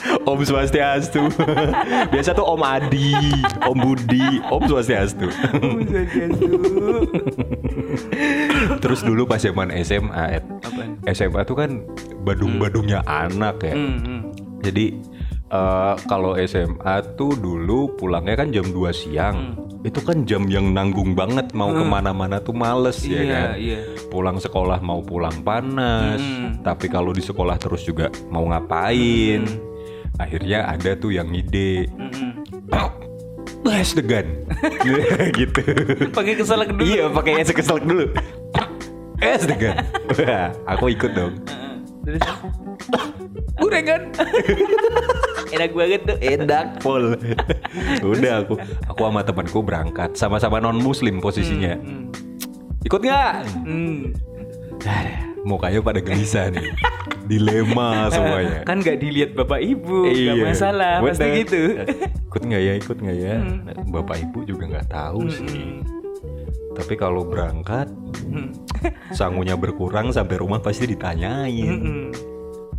Om 0.28 0.40
Swastiastu. 0.42 1.30
Biasa 2.12 2.30
tuh 2.32 2.44
Om 2.44 2.62
Adi, 2.62 3.14
Om 3.62 3.76
Budi, 3.78 4.40
Om 4.46 4.62
Swastiastu. 4.66 5.26
Terus 8.82 9.00
dulu 9.02 9.24
pas 9.24 9.40
zaman 9.40 9.72
SMA. 9.82 10.40
Apaan? 10.62 10.90
SMA 11.10 11.40
tuh 11.46 11.56
kan 11.58 11.70
badung-badungnya 12.22 13.02
anak 13.06 13.62
ya. 13.62 13.74
Hmm, 13.74 13.98
hmm. 14.02 14.20
Jadi 14.62 14.84
eh, 15.48 15.94
kalau 16.10 16.34
SMA 16.42 16.96
tuh 17.14 17.32
dulu 17.36 17.94
pulangnya 17.94 18.34
kan 18.36 18.48
jam 18.50 18.66
2 18.66 18.92
siang. 18.92 19.38
Itu 19.86 20.02
kan 20.02 20.26
jam 20.26 20.50
yang 20.50 20.74
nanggung 20.74 21.14
banget 21.14 21.54
mau 21.54 21.70
ke 21.70 21.84
mana-mana 21.86 22.42
tuh 22.42 22.50
males 22.50 23.06
ya 23.06 23.22
Iya, 23.22 23.30
kan. 23.30 23.48
iya. 23.54 23.78
Pulang 24.10 24.42
sekolah 24.42 24.82
mau 24.82 24.98
pulang 24.98 25.46
panas. 25.46 26.18
Hmm. 26.18 26.58
Tapi 26.66 26.90
kalau 26.90 27.14
di 27.14 27.22
sekolah 27.22 27.54
terus 27.54 27.86
juga 27.86 28.10
mau 28.26 28.42
ngapain. 28.50 29.46
Akhirnya 30.16 30.64
ada 30.64 30.96
tuh 30.96 31.12
yang. 31.12 31.28
Hmm, 31.28 32.10
hmm. 32.12 32.32
Es 33.66 33.92
degan. 33.92 34.26
gitu. 35.34 35.60
Pakai 36.14 36.38
keselak 36.38 36.70
dulu. 36.70 36.86
Iya, 36.86 37.04
pakai 37.10 37.32
es 37.42 37.50
keselak 37.50 37.84
dulu. 37.84 38.06
Es 39.18 39.42
degan. 39.44 39.82
Wah, 40.16 40.54
aku 40.70 40.94
ikut 40.94 41.10
dong. 41.12 41.34
Heeh. 41.44 41.74
Terus 42.06 42.22
gorengan. 43.58 44.02
Enak 45.56 45.70
banget 45.72 46.00
tuh. 46.04 46.18
enak 46.20 46.66
pol 46.82 47.14
udah 48.02 48.34
aku 48.44 48.54
aku 48.90 49.00
sama 49.06 49.20
temanku 49.22 49.58
berangkat 49.62 50.10
sama-sama 50.18 50.58
non 50.58 50.76
muslim 50.82 51.22
posisinya 51.22 51.78
Hmm. 51.78 52.10
ikut 52.82 53.00
nggak 53.00 53.34
Hmm. 53.64 54.10
Mukanya 55.46 55.78
pada 55.80 56.00
gelisah 56.00 56.50
nih 56.50 56.74
dilema 57.24 57.90
semuanya 58.12 58.60
Kan 58.62 58.82
nggak 58.82 58.98
dilihat 58.98 59.30
bapak 59.32 59.60
ibu, 59.60 60.04
nggak 60.04 60.36
Iya, 60.36 60.44
masalah, 60.44 60.98
pasti 61.00 61.22
bener. 61.22 61.38
gitu. 61.40 61.60
ikut 62.26 62.42
nggak 62.42 62.60
ya 62.60 62.72
ikut 62.76 62.96
nggak 62.98 63.16
ya 63.16 63.36
bapak 63.88 64.16
ibu 64.20 64.38
juga 64.44 64.64
nggak 64.68 64.88
tahu 64.88 65.20
sih 65.26 65.46
Hmm. 65.46 65.80
tapi 66.74 66.94
kalau 66.94 67.24
berangkat 67.24 67.88
Hmm. 68.26 68.50
sangunya 69.10 69.54
berkurang 69.54 70.10
sampai 70.10 70.36
rumah 70.36 70.58
pasti 70.58 70.84
ditanyain 70.86 71.72
Hmm. 71.72 72.10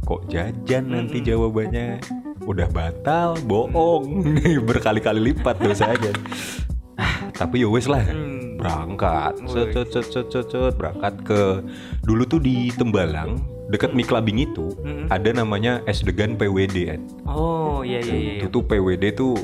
kok 0.03 0.27
jajan 0.27 0.85
nanti 0.87 1.17
jawabannya 1.19 1.97
udah 2.43 2.67
batal 2.69 3.35
bohong 3.41 4.21
berkali-kali 4.69 5.31
lipat 5.31 5.57
dosanya 5.57 6.13
Ah, 6.95 7.25
tapi 7.39 7.61
ya 7.61 7.67
wes 7.67 7.85
lah 7.85 8.03
Hmm. 8.03 8.36
Berangkat 8.57 9.37
set, 9.45 9.69
set, 9.71 9.87
set, 9.87 10.27
set, 10.27 10.47
set, 10.49 10.73
berangkat 10.73 11.13
ke 11.23 11.41
dulu 12.01 12.25
tuh 12.25 12.41
di 12.41 12.73
Tembalang 12.73 13.39
deket 13.67 13.91
Miklabing 13.91 14.41
itu 14.41 14.73
Hmm. 14.79 15.05
ada 15.07 15.29
namanya 15.29 15.83
es 15.83 15.99
degan 15.99 16.33
PWD. 16.33 16.97
Oh 17.23 17.83
iya 17.83 17.99
iya 17.99 18.15
iya. 18.15 18.31
itu 18.39 18.47
tuh 18.49 18.63
PWD 18.63 19.13
tuh 19.13 19.35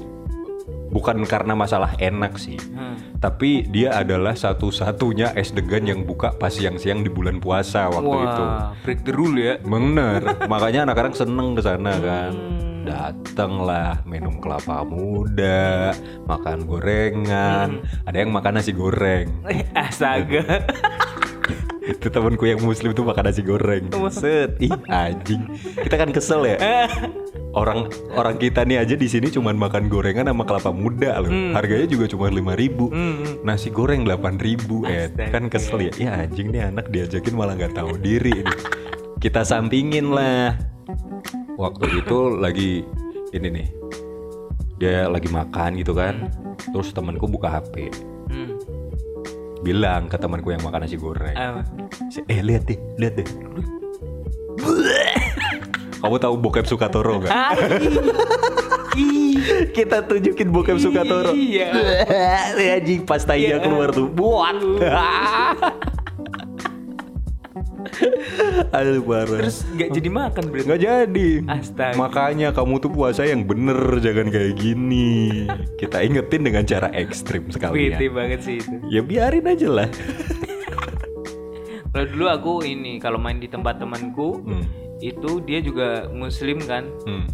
bukan 0.90 1.26
karena 1.26 1.54
masalah 1.54 1.98
enak 1.98 2.38
sih 2.38 2.56
Hmm. 2.56 2.96
tapi 3.18 3.66
dia 3.66 3.94
adalah 3.94 4.34
satu-satunya 4.34 5.34
es 5.34 5.50
degan 5.50 5.84
yang 5.84 6.04
buka 6.04 6.34
pas 6.34 6.54
siang-siang 6.54 7.02
di 7.02 7.10
bulan 7.10 7.38
puasa 7.38 7.90
waktu 7.90 8.16
itu 8.16 8.44
Wah, 8.44 8.72
break 8.82 9.02
the 9.02 9.12
rule 9.12 9.36
ya. 9.36 9.58
Bener, 9.60 10.22
makanya 10.52 10.86
anak-anak 10.86 11.14
seneng 11.14 11.54
ke 11.54 11.62
sana 11.62 11.94
kan. 11.98 12.32
Hmm. 12.84 12.92
Dateng 12.92 13.64
lah, 13.64 14.04
minum 14.04 14.38
kelapa 14.38 14.84
muda, 14.84 15.96
makan 16.28 16.68
gorengan, 16.68 17.80
Hmm. 17.80 18.04
ada 18.04 18.18
yang 18.20 18.30
makan 18.30 18.60
nasi 18.60 18.76
goreng. 18.76 19.32
Eh, 19.48 19.64
Astaga. 19.80 20.44
Itu 21.84 22.08
temanku 22.08 22.48
yang 22.48 22.64
muslim 22.64 22.92
tuh 22.92 23.04
makan 23.04 23.28
nasi 23.28 23.44
goreng. 23.44 23.92
Set, 24.08 24.56
ih 24.60 24.72
anjing. 24.88 25.44
Kita 25.84 25.96
kan 25.96 26.12
kesel 26.12 26.48
ya. 26.48 26.58
Orang 27.54 27.86
orang 28.18 28.42
kita 28.42 28.66
nih 28.66 28.82
aja 28.82 28.98
di 28.98 29.06
sini 29.06 29.30
cuman 29.30 29.54
makan 29.54 29.86
gorengan 29.86 30.26
sama 30.26 30.42
kelapa 30.42 30.74
muda 30.74 31.22
loh. 31.22 31.30
Harganya 31.54 31.86
juga 31.86 32.10
cuma 32.10 32.26
5000 32.26 32.56
ribu. 32.58 32.90
Hmm. 32.90 33.46
Nasi 33.46 33.70
goreng 33.70 34.08
8000 34.08 34.42
ribu. 34.42 34.88
Astaga. 34.88 35.30
Kan 35.30 35.54
kesel 35.54 35.86
ya. 35.86 35.92
Ya 36.02 36.12
anjing 36.24 36.50
nih 36.50 36.74
anak 36.74 36.90
diajakin 36.90 37.36
malah 37.36 37.54
nggak 37.54 37.78
tahu 37.78 38.00
diri. 38.02 38.42
ini. 38.42 38.54
Kita 39.22 39.46
sampingin 39.46 40.10
lah. 40.10 40.58
Waktu 41.54 42.02
itu 42.02 42.18
lagi 42.34 42.72
ini 43.32 43.48
nih. 43.50 43.68
Dia 44.82 45.06
lagi 45.08 45.30
makan 45.30 45.78
gitu 45.80 45.94
kan. 45.94 46.30
Terus 46.60 46.92
temanku 46.92 47.30
buka 47.30 47.50
HP. 47.50 47.94
Hmm. 48.30 48.58
Bilang 49.64 50.10
ke 50.10 50.18
temanku 50.18 50.52
yang 50.52 50.62
makan 50.62 50.84
nasi 50.84 50.98
goreng. 50.98 51.36
Apa? 51.36 51.62
Eh 52.28 52.42
lihat 52.44 52.68
deh, 52.68 52.78
lihat 52.98 53.14
deh. 53.16 53.28
Kamu 56.04 56.20
tahu 56.20 56.36
bokep 56.36 56.68
Sukatoro 56.68 57.24
gak? 57.24 57.32
Ah. 57.32 57.56
Kita 59.72 60.04
tunjukin 60.04 60.52
bokep 60.52 60.76
Sukatoro. 60.76 61.32
Iya. 61.32 61.72
Ya 62.60 62.72
anjing 62.76 63.08
pas 63.08 63.24
tainya 63.24 63.56
Iya. 63.56 63.64
keluar 63.64 63.90
tuh. 63.96 64.12
Buat. 64.12 64.58
Aduh 68.76 69.02
parah. 69.02 69.40
Terus 69.40 69.64
nggak 69.70 69.90
jadi 69.92 70.10
makan 70.10 70.44
berarti. 70.48 70.66
nggak 70.66 70.82
jadi. 70.82 71.30
Astaga. 71.46 71.96
Makanya 71.96 72.48
kamu 72.50 72.74
tuh 72.80 72.90
puasa 72.90 73.22
yang 73.24 73.44
bener 73.44 73.78
jangan 73.98 74.28
kayak 74.28 74.54
gini. 74.56 75.46
Kita 75.76 76.00
ingetin 76.00 76.42
dengan 76.44 76.64
cara 76.64 76.88
ekstrim 76.92 77.46
Wih, 77.46 77.54
sekalian. 77.54 78.00
banget 78.12 78.40
sih 78.42 78.56
itu. 78.58 78.76
Ya 78.88 79.02
biarin 79.02 79.46
aja 79.46 79.68
lah. 79.68 79.90
Kalau 81.88 82.06
dulu 82.10 82.26
aku 82.28 82.54
ini 82.64 82.98
kalau 82.98 83.18
main 83.18 83.38
di 83.38 83.46
tempat 83.46 83.78
temanku 83.78 84.42
Hmm. 84.42 84.66
itu 84.98 85.38
dia 85.40 85.62
juga 85.62 86.10
muslim 86.10 86.58
kan. 86.60 86.90
Hmm. 87.06 87.30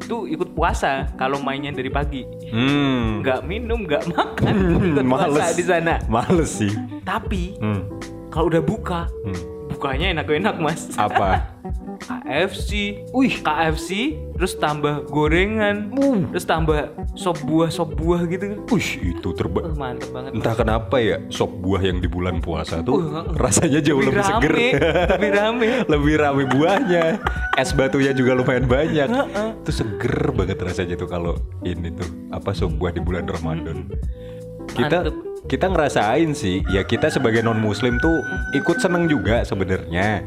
Itu 0.00 0.24
ikut 0.26 0.54
puasa 0.54 1.06
kalau 1.14 1.38
mainnya 1.38 1.70
dari 1.70 1.86
pagi. 1.86 2.24
Hmm. 2.48 3.20
Nggak 3.20 3.40
minum, 3.44 3.84
nggak 3.84 4.08
makan. 4.08 4.54
ikut 4.90 5.04
puasa 5.04 5.28
Males. 5.30 5.52
di 5.54 5.64
sana. 5.64 5.94
Males 6.06 6.50
sih. 6.50 6.72
Tapi 7.04 7.60
Hmm. 7.60 7.84
kalau 8.28 8.48
udah 8.48 8.64
buka, 8.64 9.04
Hmm. 9.20 9.36
Bukanya 9.80 10.12
enak-enak 10.12 10.60
mas. 10.60 10.92
Apa? 11.00 11.56
KFC, 12.00 13.00
wih 13.16 13.32
KFC, 13.40 14.12
terus 14.36 14.52
tambah 14.60 15.08
gorengan, 15.08 15.88
terus 16.28 16.44
tambah 16.44 16.92
sop 17.16 17.40
buah 17.48 17.72
sop 17.72 17.96
buah 17.96 18.28
gitu. 18.28 18.60
Wih, 18.68 19.16
itu 19.16 19.28
terbaik. 19.32 19.72
Wah, 19.72 19.76
mantep 19.88 20.12
banget. 20.12 20.36
Entah 20.36 20.52
kenapa 20.52 21.00
ya 21.00 21.16
sop 21.32 21.48
buah 21.64 21.80
yang 21.80 21.96
di 22.04 22.12
bulan 22.12 22.44
puasa 22.44 22.84
tuh 22.84 23.00
Uh, 23.00 23.24
rasanya 23.40 23.80
jauh 23.80 24.04
lebih, 24.04 24.20
rame, 24.20 24.28
seger, 24.28 24.54
lebih 25.16 25.30
rame. 25.32 25.68
lebih 25.96 26.14
rame 26.20 26.42
buahnya. 26.52 27.04
Es 27.56 27.72
batunya 27.72 28.12
juga 28.12 28.36
lumayan 28.36 28.68
banyak. 28.68 29.08
Heeh. 29.08 29.48
Itu 29.64 29.72
seger 29.72 30.36
banget 30.36 30.60
rasanya 30.60 31.00
tuh 31.00 31.08
kalau 31.08 31.40
ini 31.64 31.88
tuh 31.96 32.28
apa 32.28 32.52
sop 32.52 32.76
buah 32.76 32.92
di 32.92 33.00
bulan 33.00 33.24
Ramadan. 33.24 33.88
Kita 34.76 35.08
Mantep. 35.08 35.29
Kita 35.46 35.70
ngerasain 35.70 36.36
sih, 36.36 36.60
ya 36.68 36.84
kita 36.84 37.08
sebagai 37.08 37.40
non 37.40 37.62
muslim 37.62 37.96
tuh 38.02 38.20
ikut 38.52 38.76
seneng 38.82 39.08
juga 39.08 39.46
sebenarnya. 39.46 40.20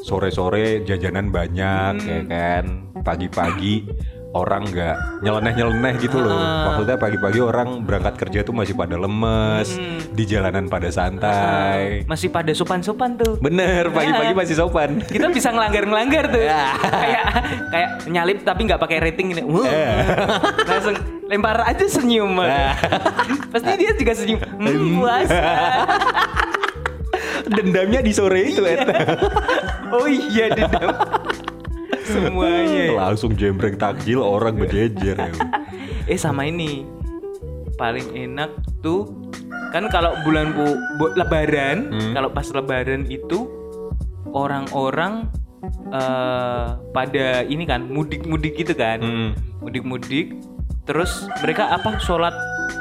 Sore-sore 0.00 0.86
jajanan 0.86 1.28
banyak 1.32 1.94
ya 2.04 2.20
kan. 2.28 2.64
Pagi-pagi 3.00 3.88
orang 4.30 4.62
nggak 4.62 5.26
nyeleneh-nyeleneh 5.26 5.94
gitu 5.98 6.22
loh. 6.22 6.38
Maksudnya 6.38 6.96
pagi-pagi 7.02 7.40
orang 7.42 7.82
berangkat 7.82 8.14
kerja 8.14 8.46
tuh 8.46 8.54
masih 8.54 8.78
pada 8.78 8.94
lemes, 8.94 9.74
di 10.14 10.22
jalanan 10.22 10.70
pada 10.70 10.86
santai. 10.90 12.06
Masih 12.06 12.30
pada 12.30 12.54
sopan-sopan 12.54 13.18
tuh. 13.18 13.42
Bener, 13.42 13.90
pagi-pagi 13.90 14.34
masih 14.34 14.54
sopan. 14.54 15.02
Kita 15.02 15.26
bisa 15.34 15.50
ngelanggar-ngelanggar 15.50 16.30
tuh. 16.30 16.46
kayak 16.46 17.24
kayak 17.74 17.90
nyalip 18.06 18.38
tapi 18.46 18.60
nggak 18.70 18.78
pakai 18.78 18.98
rating 19.02 19.34
ini. 19.34 19.42
Wuh. 19.42 19.66
Langsung 20.62 20.94
lempar 21.26 21.66
aja 21.66 21.84
senyum. 21.90 22.38
Pasti 23.50 23.70
dia 23.78 23.92
juga 23.98 24.12
senyum. 24.14 24.40
Hmm, 24.46 25.02
puasa. 25.02 25.42
Dendamnya 27.50 27.98
di 27.98 28.12
sore 28.14 28.54
itu. 28.54 28.62
Oh 29.90 30.06
iya 30.06 30.54
dendam. 30.54 30.94
Semuanya. 32.12 32.84
ya. 32.84 32.92
Langsung 32.92 33.32
jembreng 33.32 33.76
takjil 33.76 34.18
orang 34.18 34.56
berjejer 34.56 35.16
ya. 35.16 35.32
Eh 36.04 36.16
sama 36.16 36.44
ini 36.44 36.84
paling 37.74 38.12
enak 38.12 38.50
tuh 38.80 39.08
kan 39.70 39.86
kalau 39.86 40.12
bulan 40.20 40.52
bu, 40.52 40.66
bu- 40.98 41.14
lebaran 41.14 41.88
Hmm. 41.88 42.12
kalau 42.12 42.28
pas 42.28 42.44
lebaran 42.46 43.06
itu 43.06 43.46
orang-orang 44.28 45.30
eh, 45.88 46.66
pada 46.90 47.26
ini 47.42 47.64
kan 47.64 47.84
mudik-mudik 47.84 48.56
gitu 48.56 48.72
kan 48.72 48.98
Hmm. 48.98 49.30
mudik-mudik 49.60 50.38
terus 50.82 51.10
mereka 51.38 51.68
apa 51.68 51.98
sholat 51.98 52.32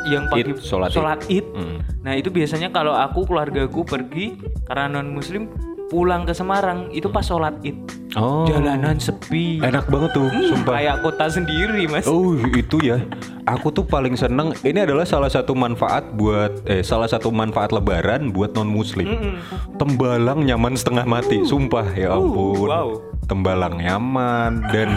yang 0.06 0.26
pagi 0.28 0.56
sholat 0.58 0.90
Id. 1.26 1.44
id 1.44 1.46
Hmm. 1.52 1.78
nah 2.02 2.14
itu 2.14 2.30
biasanya 2.30 2.70
kalau 2.70 2.92
aku 2.92 3.26
keluargaku 3.26 3.84
pergi 3.84 4.38
karena 4.64 4.88
non 4.90 5.12
muslim 5.12 5.52
pulang 5.90 6.24
ke 6.24 6.32
Semarang 6.32 6.94
itu 6.94 7.10
pas 7.10 7.26
sholat 7.26 7.58
id. 7.66 7.76
Oh. 8.18 8.46
Jalanan 8.50 8.98
sepi. 8.98 9.62
Enak 9.62 9.86
banget 9.86 10.18
tuh, 10.18 10.30
sumpah. 10.50 10.82
Kayak 10.82 10.98
kota 11.06 11.26
sendiri 11.30 11.86
mas. 11.86 12.10
Oh 12.10 12.34
itu 12.34 12.82
ya, 12.82 12.98
aku 13.46 13.70
tuh 13.70 13.86
paling 13.86 14.18
seneng. 14.18 14.54
Ini 14.66 14.86
adalah 14.86 15.06
salah 15.06 15.30
satu 15.30 15.54
manfaat 15.54 16.10
buat 16.18 16.66
eh 16.66 16.82
salah 16.82 17.06
satu 17.06 17.30
manfaat 17.30 17.70
Lebaran 17.70 18.34
buat 18.34 18.58
non 18.58 18.70
Muslim. 18.70 19.38
Tembalang 19.78 20.46
nyaman 20.46 20.74
setengah 20.74 21.06
mati, 21.06 21.46
sumpah 21.46 21.86
ya 21.94 22.18
ampun. 22.18 22.70
wow. 22.70 22.90
Tembalang 23.30 23.78
nyaman 23.78 24.66
dan 24.74 24.90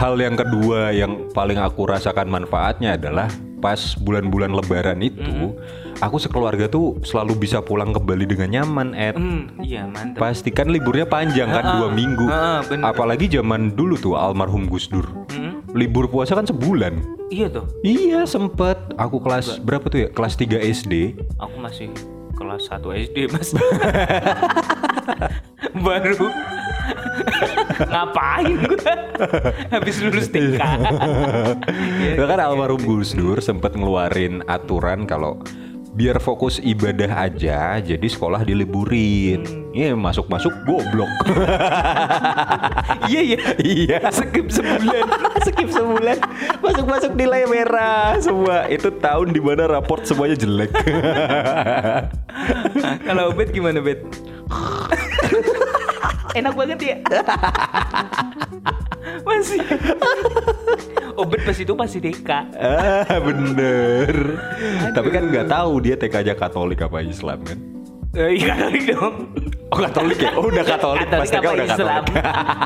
hal 0.00 0.16
yang 0.16 0.40
kedua 0.40 0.92
yang 0.96 1.28
paling 1.36 1.60
aku 1.60 1.84
rasakan 1.84 2.32
manfaatnya 2.32 2.96
adalah 2.96 3.28
pas 3.60 3.92
bulan-bulan 4.00 4.52
Lebaran 4.56 5.00
itu, 5.04 5.52
aku 5.98 6.16
sekeluarga 6.16 6.66
tuh 6.66 7.00
selalu 7.02 7.36
bisa 7.38 7.60
pulang 7.60 7.90
kembali 7.90 8.24
dengan 8.24 8.48
nyaman. 8.52 8.92
Ed. 8.92 9.14
Hmm, 9.14 9.56
iya 9.60 9.84
mantep. 9.84 10.18
Pastikan 10.18 10.68
liburnya 10.68 11.04
panjang 11.04 11.48
kan 11.48 11.76
dua 11.76 11.88
minggu. 11.90 12.26
ah, 12.26 12.60
bener. 12.62 12.84
Apalagi 12.84 13.26
zaman 13.26 13.72
dulu 13.72 13.96
tuh 13.96 14.14
almarhum 14.14 14.66
Gus 14.66 14.86
Dur. 14.86 15.06
Hmm, 15.32 15.64
Libur 15.72 16.06
puasa 16.06 16.32
kan 16.32 16.44
sebulan. 16.44 16.94
iya 17.26 17.50
tuh. 17.50 17.66
Iya 17.82 18.22
sempet 18.22 18.78
Aku 18.94 19.18
kelas 19.18 19.58
berapa 19.58 19.82
tuh 19.86 20.06
ya? 20.06 20.08
Kelas 20.08 20.38
3 20.38 20.62
SD 20.62 21.18
Aku 21.36 21.58
masih 21.58 21.90
kelas 22.32 22.70
1 22.70 22.86
SD 23.02 23.26
mas. 23.28 23.50
Baru 25.76 26.30
ngapain 27.92 28.56
gua 28.62 28.94
habis 29.74 29.98
lulus 29.98 30.30
TK. 30.30 30.54
Iya, 31.98 32.14
Itu 32.14 32.24
kan 32.24 32.38
almarhum 32.38 32.78
Gus 32.80 33.12
Dur 33.12 33.42
sempet 33.42 33.74
ngeluarin 33.74 34.46
aturan 34.46 35.02
kalau 35.04 35.42
biar 35.96 36.20
fokus 36.20 36.60
ibadah 36.60 37.24
aja 37.24 37.80
jadi 37.80 38.06
sekolah 38.06 38.44
diliburin 38.44 39.66
Iya 39.76 39.92
masuk-masuk 39.92 40.56
goblok 40.64 41.08
Iya 43.12 43.20
iya. 43.20 43.38
Iya 43.60 43.98
Skip 44.08 44.48
sebulan. 44.48 45.04
Skip 45.44 45.68
sebulan 45.68 46.18
Masuk-masuk 46.64 47.12
nilai 47.12 47.44
merah 47.44 48.16
Semua 48.16 48.64
Itu 48.72 48.88
tahun 48.88 49.36
di 49.36 49.40
mana 49.44 49.68
raport 49.68 50.08
semuanya 50.08 50.36
jelek 50.36 50.72
Kalau 53.08 53.36
Bet 53.36 53.52
gimana 53.52 53.84
Bet? 53.84 54.00
Enak 56.36 56.52
banget 56.52 56.78
ya. 56.84 56.96
Masih. 59.26 59.58
Obet 61.20 61.40
pas 61.42 61.56
itu 61.56 61.72
pasti 61.72 61.98
TK. 61.98 62.28
ah, 62.54 63.18
Bener 63.18 64.14
Tapi 64.92 65.08
kan 65.08 65.22
nggak 65.26 65.46
tahu 65.46 65.80
dia 65.80 65.96
TK-nya 65.96 66.32
Katolik 66.32 66.78
apa 66.80 67.00
Islam 67.00 67.40
kan 67.42 67.58
Eh, 68.16 68.40
iya 68.40 68.56
kali 68.56 68.80
dong. 68.86 69.28
Oh 69.68 69.76
Katolik 69.76 70.16
ya? 70.16 70.32
Oh 70.32 70.48
udah 70.48 70.64
Katolik, 70.64 71.04
Katolik 71.04 71.20
pas 71.20 71.28
TK 71.28 71.46
udah 71.46 71.66
Islam? 71.66 72.02
Katolik 72.06 72.24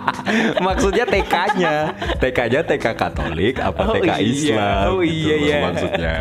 Maksudnya 0.66 1.04
TK-nya 1.06 1.74
TK-nya 2.16 2.60
TK 2.64 2.86
Katolik 2.94 3.54
apa 3.58 3.80
Oh, 3.82 3.92
TK 3.92 4.10
iya. 4.12 4.14
Islam 4.22 4.84
Oh, 4.86 5.00
gitu 5.00 5.10
iya, 5.10 5.34
loh 5.34 5.42
iya. 5.42 5.58
Maksudnya 5.64 6.16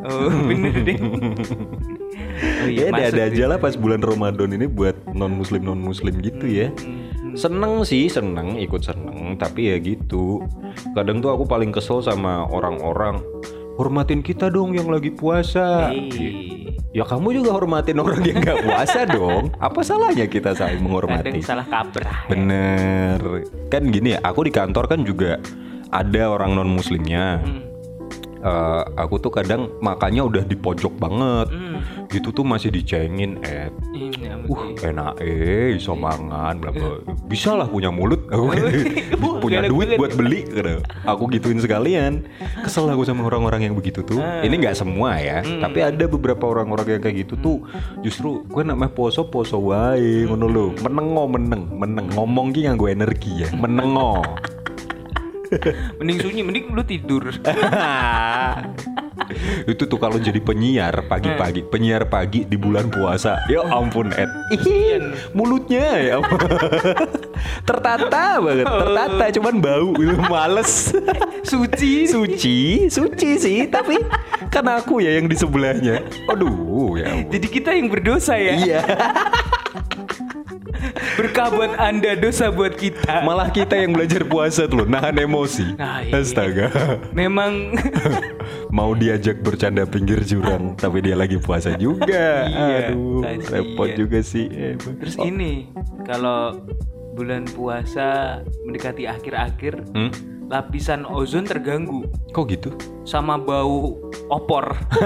Oh 0.00 0.30
bener 0.42 0.74
deh. 0.80 0.98
Oh, 2.40 2.68
Ya 2.68 2.88
ada, 2.88 3.12
ada 3.12 3.22
aja 3.26 3.44
lah 3.46 3.58
pas 3.58 3.76
bulan 3.76 4.00
Ramadan 4.00 4.48
ini 4.50 4.64
buat 4.64 4.96
non 5.10 5.28
muslim 5.30 5.60
non 5.60 5.76
muslim 5.76 6.16
gitu 6.18 6.48
ya 6.48 6.72
Hmm, 6.72 7.09
Seneng 7.32 7.82
sih 7.82 8.06
seneng 8.06 8.56
ikut 8.56 8.80
seneng 8.80 9.34
Tapi 9.34 9.68
ya 9.68 9.76
gitu 9.76 10.42
Kadang 10.92 11.18
tuh 11.18 11.30
aku 11.30 11.44
paling 11.44 11.70
kesel 11.70 12.00
sama 12.00 12.44
orang-orang 12.44 13.20
Hormatin 13.74 14.20
kita 14.20 14.48
dong 14.48 14.72
yang 14.72 14.86
lagi 14.86 15.08
puasa 15.08 15.90
Eh, 15.90 16.74
Ya 16.90 17.02
kamu 17.02 17.30
juga 17.32 17.54
hormatin 17.54 17.96
orang 17.96 18.18
yang 18.20 18.38
gak 18.38 18.62
puasa 18.62 19.06
dong 19.10 19.54
Apa 19.56 19.80
salahnya 19.80 20.26
kita 20.26 20.52
saling 20.52 20.80
menghormati 20.80 21.30
kadang 21.30 21.38
salah 21.40 21.66
kaprah. 21.66 22.18
ya. 22.20 22.28
Bener 22.28 23.18
Kan 23.68 23.88
gini 23.88 24.12
ya, 24.12 24.20
aku 24.20 24.42
di 24.42 24.50
kantor 24.50 24.84
kan 24.86 25.00
juga 25.00 25.38
ada 25.88 26.22
orang 26.28 26.52
non 26.52 26.68
muslimnya 26.68 27.38
Hmm. 27.40 27.62
Eh, 28.40 28.84
Aku 28.96 29.16
tuh 29.16 29.28
kadang 29.28 29.68
makannya 29.78 30.24
udah 30.24 30.42
di 30.42 30.54
pojok 30.54 30.96
banget 30.96 31.48
Hmm. 31.48 31.99
Gitu 32.10 32.34
tuh 32.34 32.42
masih 32.42 32.74
dicengin 32.74 33.38
eh 33.46 33.70
Uh 34.50 34.74
enak 34.82 35.22
eh 35.22 35.78
iso 35.78 35.94
mangan 35.94 36.58
bla 36.58 36.74
bla. 36.74 36.98
Bisa 37.30 37.54
lah 37.54 37.70
punya 37.70 37.94
mulut. 37.94 38.26
Aku 38.34 38.50
Punya 39.40 39.64
duit 39.64 39.94
buat 39.96 40.12
beli 40.18 40.44
gitu. 40.44 40.82
Aku 41.06 41.30
gituin 41.30 41.62
sekalian. 41.62 42.26
Kesel 42.66 42.90
aku 42.90 43.08
sama 43.08 43.24
orang-orang 43.24 43.70
yang 43.70 43.74
begitu 43.78 44.04
tuh. 44.04 44.20
Ah. 44.20 44.44
Ini 44.44 44.52
nggak 44.52 44.76
semua 44.76 45.16
ya. 45.16 45.40
Tapi 45.40 45.80
ada 45.80 46.04
beberapa 46.10 46.50
orang-orang 46.50 46.98
yang 46.98 47.02
kayak 47.02 47.16
gitu 47.24 47.34
tuh. 47.40 47.58
Justru 48.04 48.44
gue 48.44 48.62
namanya 48.66 48.92
poso 48.92 49.24
poso 49.30 49.56
wae 49.62 50.28
ngono 50.28 50.46
lho. 50.50 50.66
Menengo 50.84 51.24
meneng 51.30 51.62
Meneng. 51.72 52.06
Ngomong 52.12 52.52
ki 52.52 52.68
nganggo 52.68 52.86
energi 52.90 53.46
ya. 53.46 53.48
Menengo 53.56 54.20
Mending 55.98 56.18
sunyi, 56.22 56.40
mending 56.46 56.64
lu 56.70 56.82
tidur. 56.86 57.26
itu 59.68 59.86
tuh 59.86 59.98
kalau 60.00 60.18
jadi 60.18 60.42
penyiar 60.42 61.06
pagi-pagi 61.06 61.62
penyiar 61.62 62.08
pagi 62.10 62.42
di 62.42 62.58
bulan 62.58 62.90
puasa 62.90 63.38
ya 63.46 63.62
ampun 63.62 64.10
Ed 64.10 64.26
Ih, 64.58 64.98
mulutnya 65.36 65.86
ya 66.02 66.12
ampun. 66.18 66.40
tertata 67.68 68.42
banget 68.42 68.66
tertata 68.66 69.24
cuman 69.38 69.54
bau 69.62 69.90
itu 69.94 70.16
males 70.26 70.90
Suci. 71.50 72.06
suci 72.10 72.58
suci 72.90 73.30
sih 73.38 73.58
tapi 73.70 74.02
kan 74.50 74.66
aku 74.66 74.98
ya 75.02 75.14
yang 75.18 75.30
di 75.30 75.36
sebelahnya 75.38 76.02
aduh 76.26 76.98
ya 76.98 77.14
ampun. 77.14 77.30
Jadi 77.30 77.46
kita 77.46 77.70
yang 77.76 77.86
berdosa 77.86 78.34
ya. 78.34 78.54
iya 78.58 78.80
Berkah 81.14 81.48
buat 81.48 81.72
anda, 81.76 82.12
dosa 82.14 82.48
buat 82.48 82.72
kita. 82.72 83.22
malah 83.22 83.48
kita 83.48 83.74
yang 83.74 83.92
belajar 83.92 84.22
puasa 84.22 84.64
tuh 84.64 84.84
nahan 84.84 85.14
emosi 85.14 85.74
Nah, 85.74 86.00
iya. 86.00 86.16
astaga 86.16 86.66
Memang 87.10 87.76
mau 88.70 88.92
diajak 88.92 89.40
bercanda 89.40 89.84
pinggir 89.84 90.22
jurang 90.22 90.74
tapi 90.74 91.00
dia 91.00 91.14
lagi 91.14 91.36
puasa 91.36 91.74
juga 91.74 92.46
Iya, 92.46 92.90
aduh 92.90 93.20
kasihan. 93.20 93.50
repot 93.52 93.88
juga 93.92 94.18
sih 94.20 94.46
terus 94.78 95.16
ini 95.18 95.68
kalau 96.02 96.56
bulan 97.12 97.44
puasa 97.46 98.40
mendekati 98.62 99.04
akhir-akhir 99.04 99.74
Hmm? 99.90 100.10
Lapisan 100.50 101.06
ozon 101.06 101.46
terganggu 101.46 102.10
Kok 102.30 102.44
gitu? 102.48 102.70
sama 103.06 103.38
bau 103.38 103.94
opor. 104.28 104.74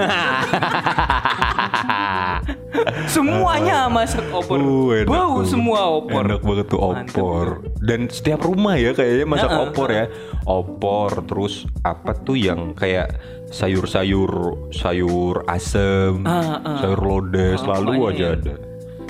Semuanya 3.07 3.87
masak 3.87 4.25
opor. 4.29 4.57
Uh, 4.57 4.89
enak 4.95 5.09
bau 5.09 5.41
tuh. 5.41 5.47
semua 5.47 5.79
opor. 5.91 6.21
Enak 6.23 6.41
banget 6.41 6.65
tuh 6.67 6.79
Mantep. 6.81 7.15
opor. 7.15 7.47
Dan 7.79 7.99
setiap 8.09 8.41
rumah 8.41 8.75
ya 8.75 8.91
kayaknya 8.91 9.25
masak 9.25 9.49
Heeh, 9.49 9.63
opor 9.63 9.87
ya. 9.89 10.05
Opor 10.43 11.09
terus 11.23 11.53
apa 11.81 12.13
tuh 12.15 12.35
yang 12.35 12.73
kayak 12.73 13.15
sayur-sayur 13.49 14.31
sayur 14.71 15.45
asem, 15.47 16.25
Ah, 16.25 16.59
ah. 16.59 16.77
sayur 16.81 16.99
lodeh 16.99 17.55
selalu 17.55 17.89
pokoknya 17.95 18.11
aja 18.11 18.25
ya. 18.25 18.35
ada. 18.35 18.53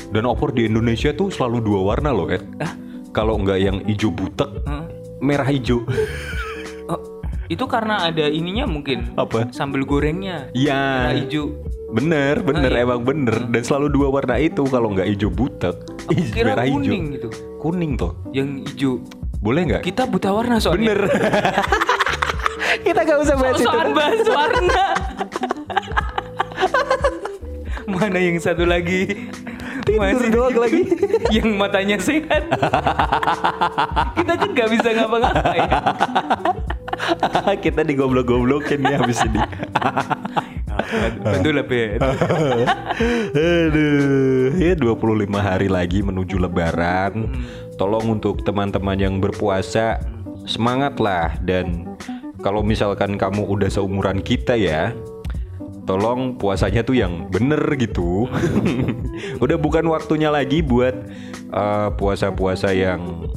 Dan 0.05 0.23
opor 0.23 0.49
di 0.51 0.63
Indonesia 0.63 1.11
tuh 1.11 1.27
selalu 1.27 1.57
dua 1.65 1.79
warna 1.85 2.11
loh, 2.11 2.29
Ed. 2.29 2.43
Kalau 3.09 3.39
nggak 3.39 3.59
yang 3.59 3.79
hijau 3.83 4.11
butek, 4.11 4.51
Hah? 4.63 4.83
Merah 5.25 5.45
hijau. 5.45 5.81
Oh, 6.85 7.01
itu 7.47 7.65
karena 7.65 8.05
ada 8.05 8.29
ininya 8.29 8.69
mungkin. 8.69 9.09
apa? 9.17 9.49
Sambal 9.49 9.81
gorengnya. 9.83 10.53
Ya, 10.53 11.09
Merah 11.09 11.17
hijau. 11.17 11.45
bener, 11.89 12.35
bener 12.39 12.69
Ah, 12.69 12.77
iya. 12.77 12.85
emang 12.85 13.01
bener. 13.01 13.35
Dan 13.49 13.61
selalu 13.61 13.87
dua 13.89 14.07
warna 14.11 14.37
itu 14.37 14.61
kalau 14.65 14.93
nggak 14.93 15.09
hijau 15.09 15.29
butek, 15.29 15.73
Kira 16.29 16.53
merah 16.53 16.63
hijau. 16.63 16.77
kuning 16.77 17.03
gitu. 17.11 17.29
Kuning 17.57 17.91
tuh, 17.95 18.13
Yang 18.29 18.49
hijau. 18.69 18.93
boleh 19.41 19.61
nggak? 19.65 19.81
Kita 19.81 20.05
buta 20.05 20.29
warna 20.29 20.61
soalnya. 20.61 20.93
Bener. 20.93 21.01
Kita 22.85 23.01
gak 23.01 23.17
usah 23.17 23.35
bahas 23.35 23.55
itu. 23.55 23.65
Soal 23.65 23.89
bahas 23.91 24.21
warna. 24.27 24.83
Mana 27.87 28.17
yang 28.17 28.37
satu 28.37 28.61
lagi? 28.63 29.29
Tidur 29.85 30.27
doang 30.33 30.57
lagi. 30.57 30.81
yang 31.35 31.49
matanya 31.55 31.97
sehat. 32.01 32.49
Kita 34.17 34.33
kan 34.33 34.49
nggak 34.51 34.69
bisa 34.73 34.87
ngapa-ngapain. 34.97 35.69
Kita 37.65 37.81
digoblok-goblokin 37.85 38.81
nih 38.81 38.95
habis 38.97 39.21
ini. 39.23 39.39
Lah, 41.25 41.65
Bet. 41.65 42.01
Aduh, 43.31 44.51
ya 44.57 44.73
25 44.75 45.29
hari 45.37 45.69
lagi 45.69 46.01
menuju 46.01 46.41
lebaran. 46.41 47.31
Tolong 47.77 48.19
untuk 48.19 48.43
teman-teman 48.43 48.97
yang 48.97 49.15
berpuasa 49.19 49.99
semangat 50.47 50.97
lah 51.01 51.35
dan 51.43 51.97
kalau 52.39 52.61
misalkan 52.61 53.17
kamu 53.17 53.41
udah 53.41 53.69
seumuran 53.73 54.21
kita 54.21 54.53
ya, 54.53 54.93
tolong 55.85 56.35
puasanya 56.35 56.81
tuh 56.81 56.97
yang 56.97 57.29
bener 57.29 57.61
gitu. 57.77 58.27
udah 59.43 59.57
bukan 59.57 59.85
waktunya 59.89 60.33
lagi 60.33 60.65
buat 60.65 60.95
eh, 61.53 61.89
puasa-puasa 61.95 62.73
yang 62.73 63.29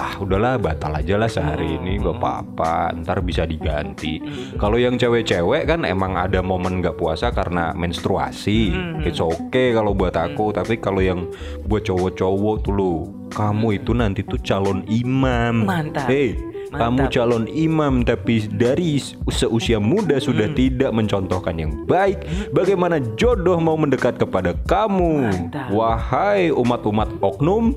ah 0.00 0.16
udahlah 0.16 0.56
batal 0.56 0.96
aja 0.96 1.20
lah 1.20 1.28
sehari 1.28 1.76
ini 1.76 2.00
nggak 2.00 2.16
apa-apa 2.16 2.96
ntar 3.04 3.20
bisa 3.20 3.44
diganti. 3.44 4.16
Kalau 4.56 4.80
yang 4.80 4.96
cewek-cewek 4.96 5.68
kan 5.68 5.84
emang 5.84 6.16
ada 6.16 6.40
momen 6.40 6.80
nggak 6.80 6.96
puasa 6.96 7.28
karena 7.28 7.76
menstruasi. 7.76 8.72
It's 9.04 9.20
okay 9.20 9.76
kalau 9.76 9.92
buat 9.92 10.16
aku 10.16 10.56
tapi 10.56 10.80
kalau 10.80 11.04
yang 11.04 11.28
buat 11.68 11.84
cowok-cowok 11.84 12.56
tuh 12.64 12.72
lo 12.72 12.94
kamu 13.28 13.84
itu 13.84 13.92
nanti 13.92 14.24
tuh 14.24 14.40
calon 14.40 14.80
imam. 14.88 15.68
Mantap. 15.68 16.08
Hey, 16.08 16.34
kamu 16.70 17.10
calon 17.10 17.44
imam 17.50 18.06
tapi 18.06 18.46
dari 18.46 19.02
seusia 19.30 19.82
muda 19.82 20.22
sudah 20.22 20.46
tidak 20.54 20.94
mencontohkan 20.94 21.58
yang 21.58 21.72
baik. 21.84 22.22
Bagaimana 22.54 23.02
jodoh 23.18 23.58
mau 23.58 23.74
mendekat 23.74 24.18
kepada 24.18 24.54
kamu? 24.70 25.26
Mantap. 25.26 25.66
Wahai 25.74 26.54
umat-umat 26.54 27.10
oknum. 27.18 27.74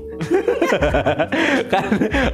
kan 1.72 1.84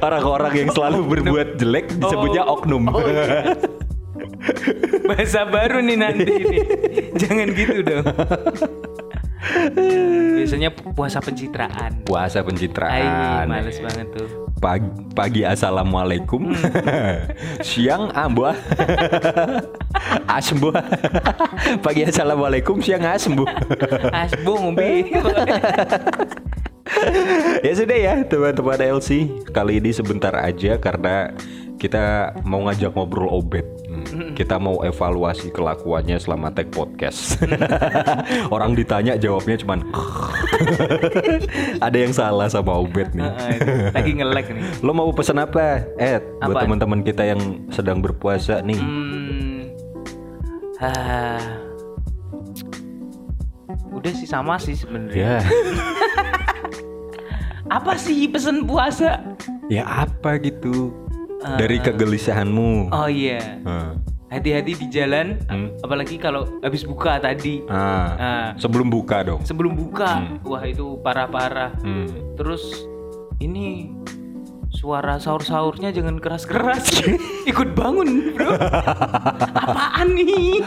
orang-orang 0.05 0.65
yang 0.65 0.69
selalu 0.69 1.17
berbuat 1.17 1.57
jelek 1.57 1.89
disebutnya 1.97 2.45
oknum. 2.45 2.85
Bahasa 5.09 5.49
baru 5.49 5.81
nih 5.81 5.97
nanti 5.97 6.29
ini. 6.29 6.57
Jangan 7.17 7.47
gitu 7.53 7.77
dong. 7.81 8.05
Biasanya 10.37 10.69
pu- 10.71 10.91
puasa 10.91 11.17
pencitraan. 11.19 12.03
Puasa 12.03 12.39
Ay, 12.39 12.45
pencitraan. 12.45 13.45
males 13.47 13.77
banget 13.77 14.07
tuh. 14.13 14.27
Pagi, 14.57 14.89
pagi 15.11 15.41
assalamualaikum. 15.41 16.53
Siang 17.61 18.13
ambah. 18.13 18.55
Asmbuh. 20.27 20.73
pagi 21.81 22.01
assalamualaikum, 22.05 22.79
siang 22.79 23.03
asmbuh. 23.03 23.47
Asbu 24.11 24.51
ngumpi. 24.53 25.11
ya 27.65 27.73
sudah 27.73 27.97
ya 27.97 28.13
teman-teman 28.25 28.79
LC 28.99 29.09
kali 29.49 29.79
ini 29.79 29.91
sebentar 29.91 30.33
aja 30.35 30.77
karena 30.77 31.31
kita 31.79 32.35
mau 32.43 32.67
ngajak 32.67 32.93
ngobrol 32.93 33.31
obet 33.31 33.65
kita 34.39 34.55
mau 34.55 34.81
evaluasi 34.81 35.49
kelakuannya 35.49 36.15
selama 36.15 36.49
tag 36.49 36.69
podcast 36.69 37.39
orang 38.55 38.71
ditanya 38.71 39.15
jawabnya 39.15 39.57
cuman 39.57 39.79
ada 41.85 41.97
yang 41.97 42.11
salah 42.11 42.45
sama 42.45 42.77
obet 42.77 43.11
nih 43.11 43.27
Lagi 43.91 44.11
ngelek 44.13 44.47
nih. 44.49 44.63
lo 44.79 44.91
mau 44.91 45.09
pesan 45.09 45.37
apa 45.37 45.85
Ed 45.95 46.21
buat 46.39 46.57
teman-teman 46.59 47.01
kita 47.01 47.23
yang 47.25 47.41
sedang 47.69 47.99
berpuasa 47.99 48.61
nih 48.61 48.77
Hmm. 48.77 49.69
Ah. 50.81 51.37
Udah 53.91 54.09
sih 54.09 54.25
sama 54.25 54.57
sih 54.57 54.73
sebenarnya. 54.73 55.13
ya 55.13 55.45
Apa 57.69 57.93
sih 57.95 58.25
pesen 58.25 58.65
puasa? 58.65 59.21
ya 59.69 59.85
apa 59.85 60.35
gitu 60.37 60.89
dari 61.55 61.77
kegelisahanmu 61.77 62.89
Oh 62.89 63.05
iya. 63.05 63.61
Hmm. 63.61 64.01
Hati-hati 64.31 64.79
di 64.79 64.87
jalan, 64.87 65.35
Hmm. 65.43 65.75
apalagi 65.83 66.15
kalau 66.15 66.47
habis 66.63 66.87
buka 66.87 67.19
tadi. 67.19 67.59
Ah, 67.67 68.15
Ah. 68.15 68.49
sebelum 68.55 68.87
buka 68.87 69.27
dong 69.27 69.43
Sebelum 69.43 69.75
buka, 69.75 70.39
wah 70.47 70.63
itu 70.63 70.95
parah-parah. 71.03 71.75
Hmm. 71.83 72.07
Terus 72.39 72.87
ini 73.37 73.91
suara 74.71 75.19
sahur-sahurnya 75.19 75.91
jangan 75.91 76.17
keras-keras. 76.17 77.03
Ikut 77.51 77.75
bangun, 77.75 78.33
Bro. 78.33 78.55
Apaan 78.55 80.15
nih? 80.15 80.63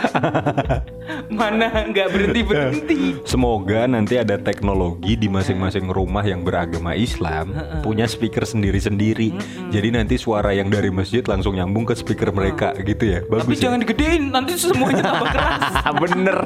Mana 1.32 1.88
nggak 1.88 2.08
berhenti-berhenti. 2.12 3.24
Semoga 3.24 3.88
nanti 3.88 4.20
ada 4.20 4.36
teknologi 4.36 5.16
di 5.16 5.26
masing-masing 5.26 5.88
rumah 5.88 6.22
yang 6.22 6.44
beragama 6.44 6.92
Islam 6.92 7.56
punya 7.80 8.04
speaker 8.04 8.44
sendiri-sendiri. 8.44 9.32
Jadi 9.72 9.88
nanti 9.90 10.20
suara 10.20 10.52
yang 10.52 10.68
dari 10.68 10.92
masjid 10.92 11.24
langsung 11.24 11.56
nyambung 11.56 11.88
ke 11.88 11.96
speaker 11.96 12.30
mereka 12.30 12.76
gitu 12.84 13.18
ya. 13.18 13.20
Tapi 13.24 13.32
Bagus 13.40 13.58
ya. 13.58 13.62
jangan 13.68 13.78
digedein, 13.82 14.22
nanti 14.30 14.52
semuanya 14.60 15.02
tambah 15.02 15.28
keras. 15.32 15.64
bener, 16.04 16.38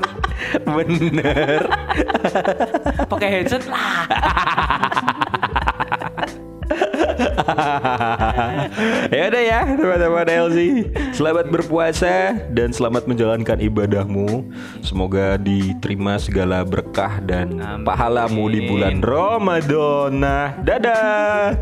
bener. 0.63 1.61
Pakai 3.11 3.29
headset 3.29 3.67
lah. 3.67 4.07
ya 9.15 9.23
udah 9.33 9.43
ya 9.43 9.61
teman-teman 9.75 10.27
LZ 10.49 10.59
Selamat 11.17 11.47
berpuasa 11.51 12.37
dan 12.55 12.71
selamat 12.71 13.11
menjalankan 13.11 13.59
ibadahmu. 13.59 14.55
Semoga 14.87 15.35
diterima 15.35 16.21
segala 16.21 16.63
berkah 16.63 17.19
dan 17.25 17.59
Amin. 17.59 17.83
pahalamu 17.83 18.47
di 18.53 18.61
bulan 18.71 19.03
Ramadan. 19.03 20.23
Dadah 20.63 21.59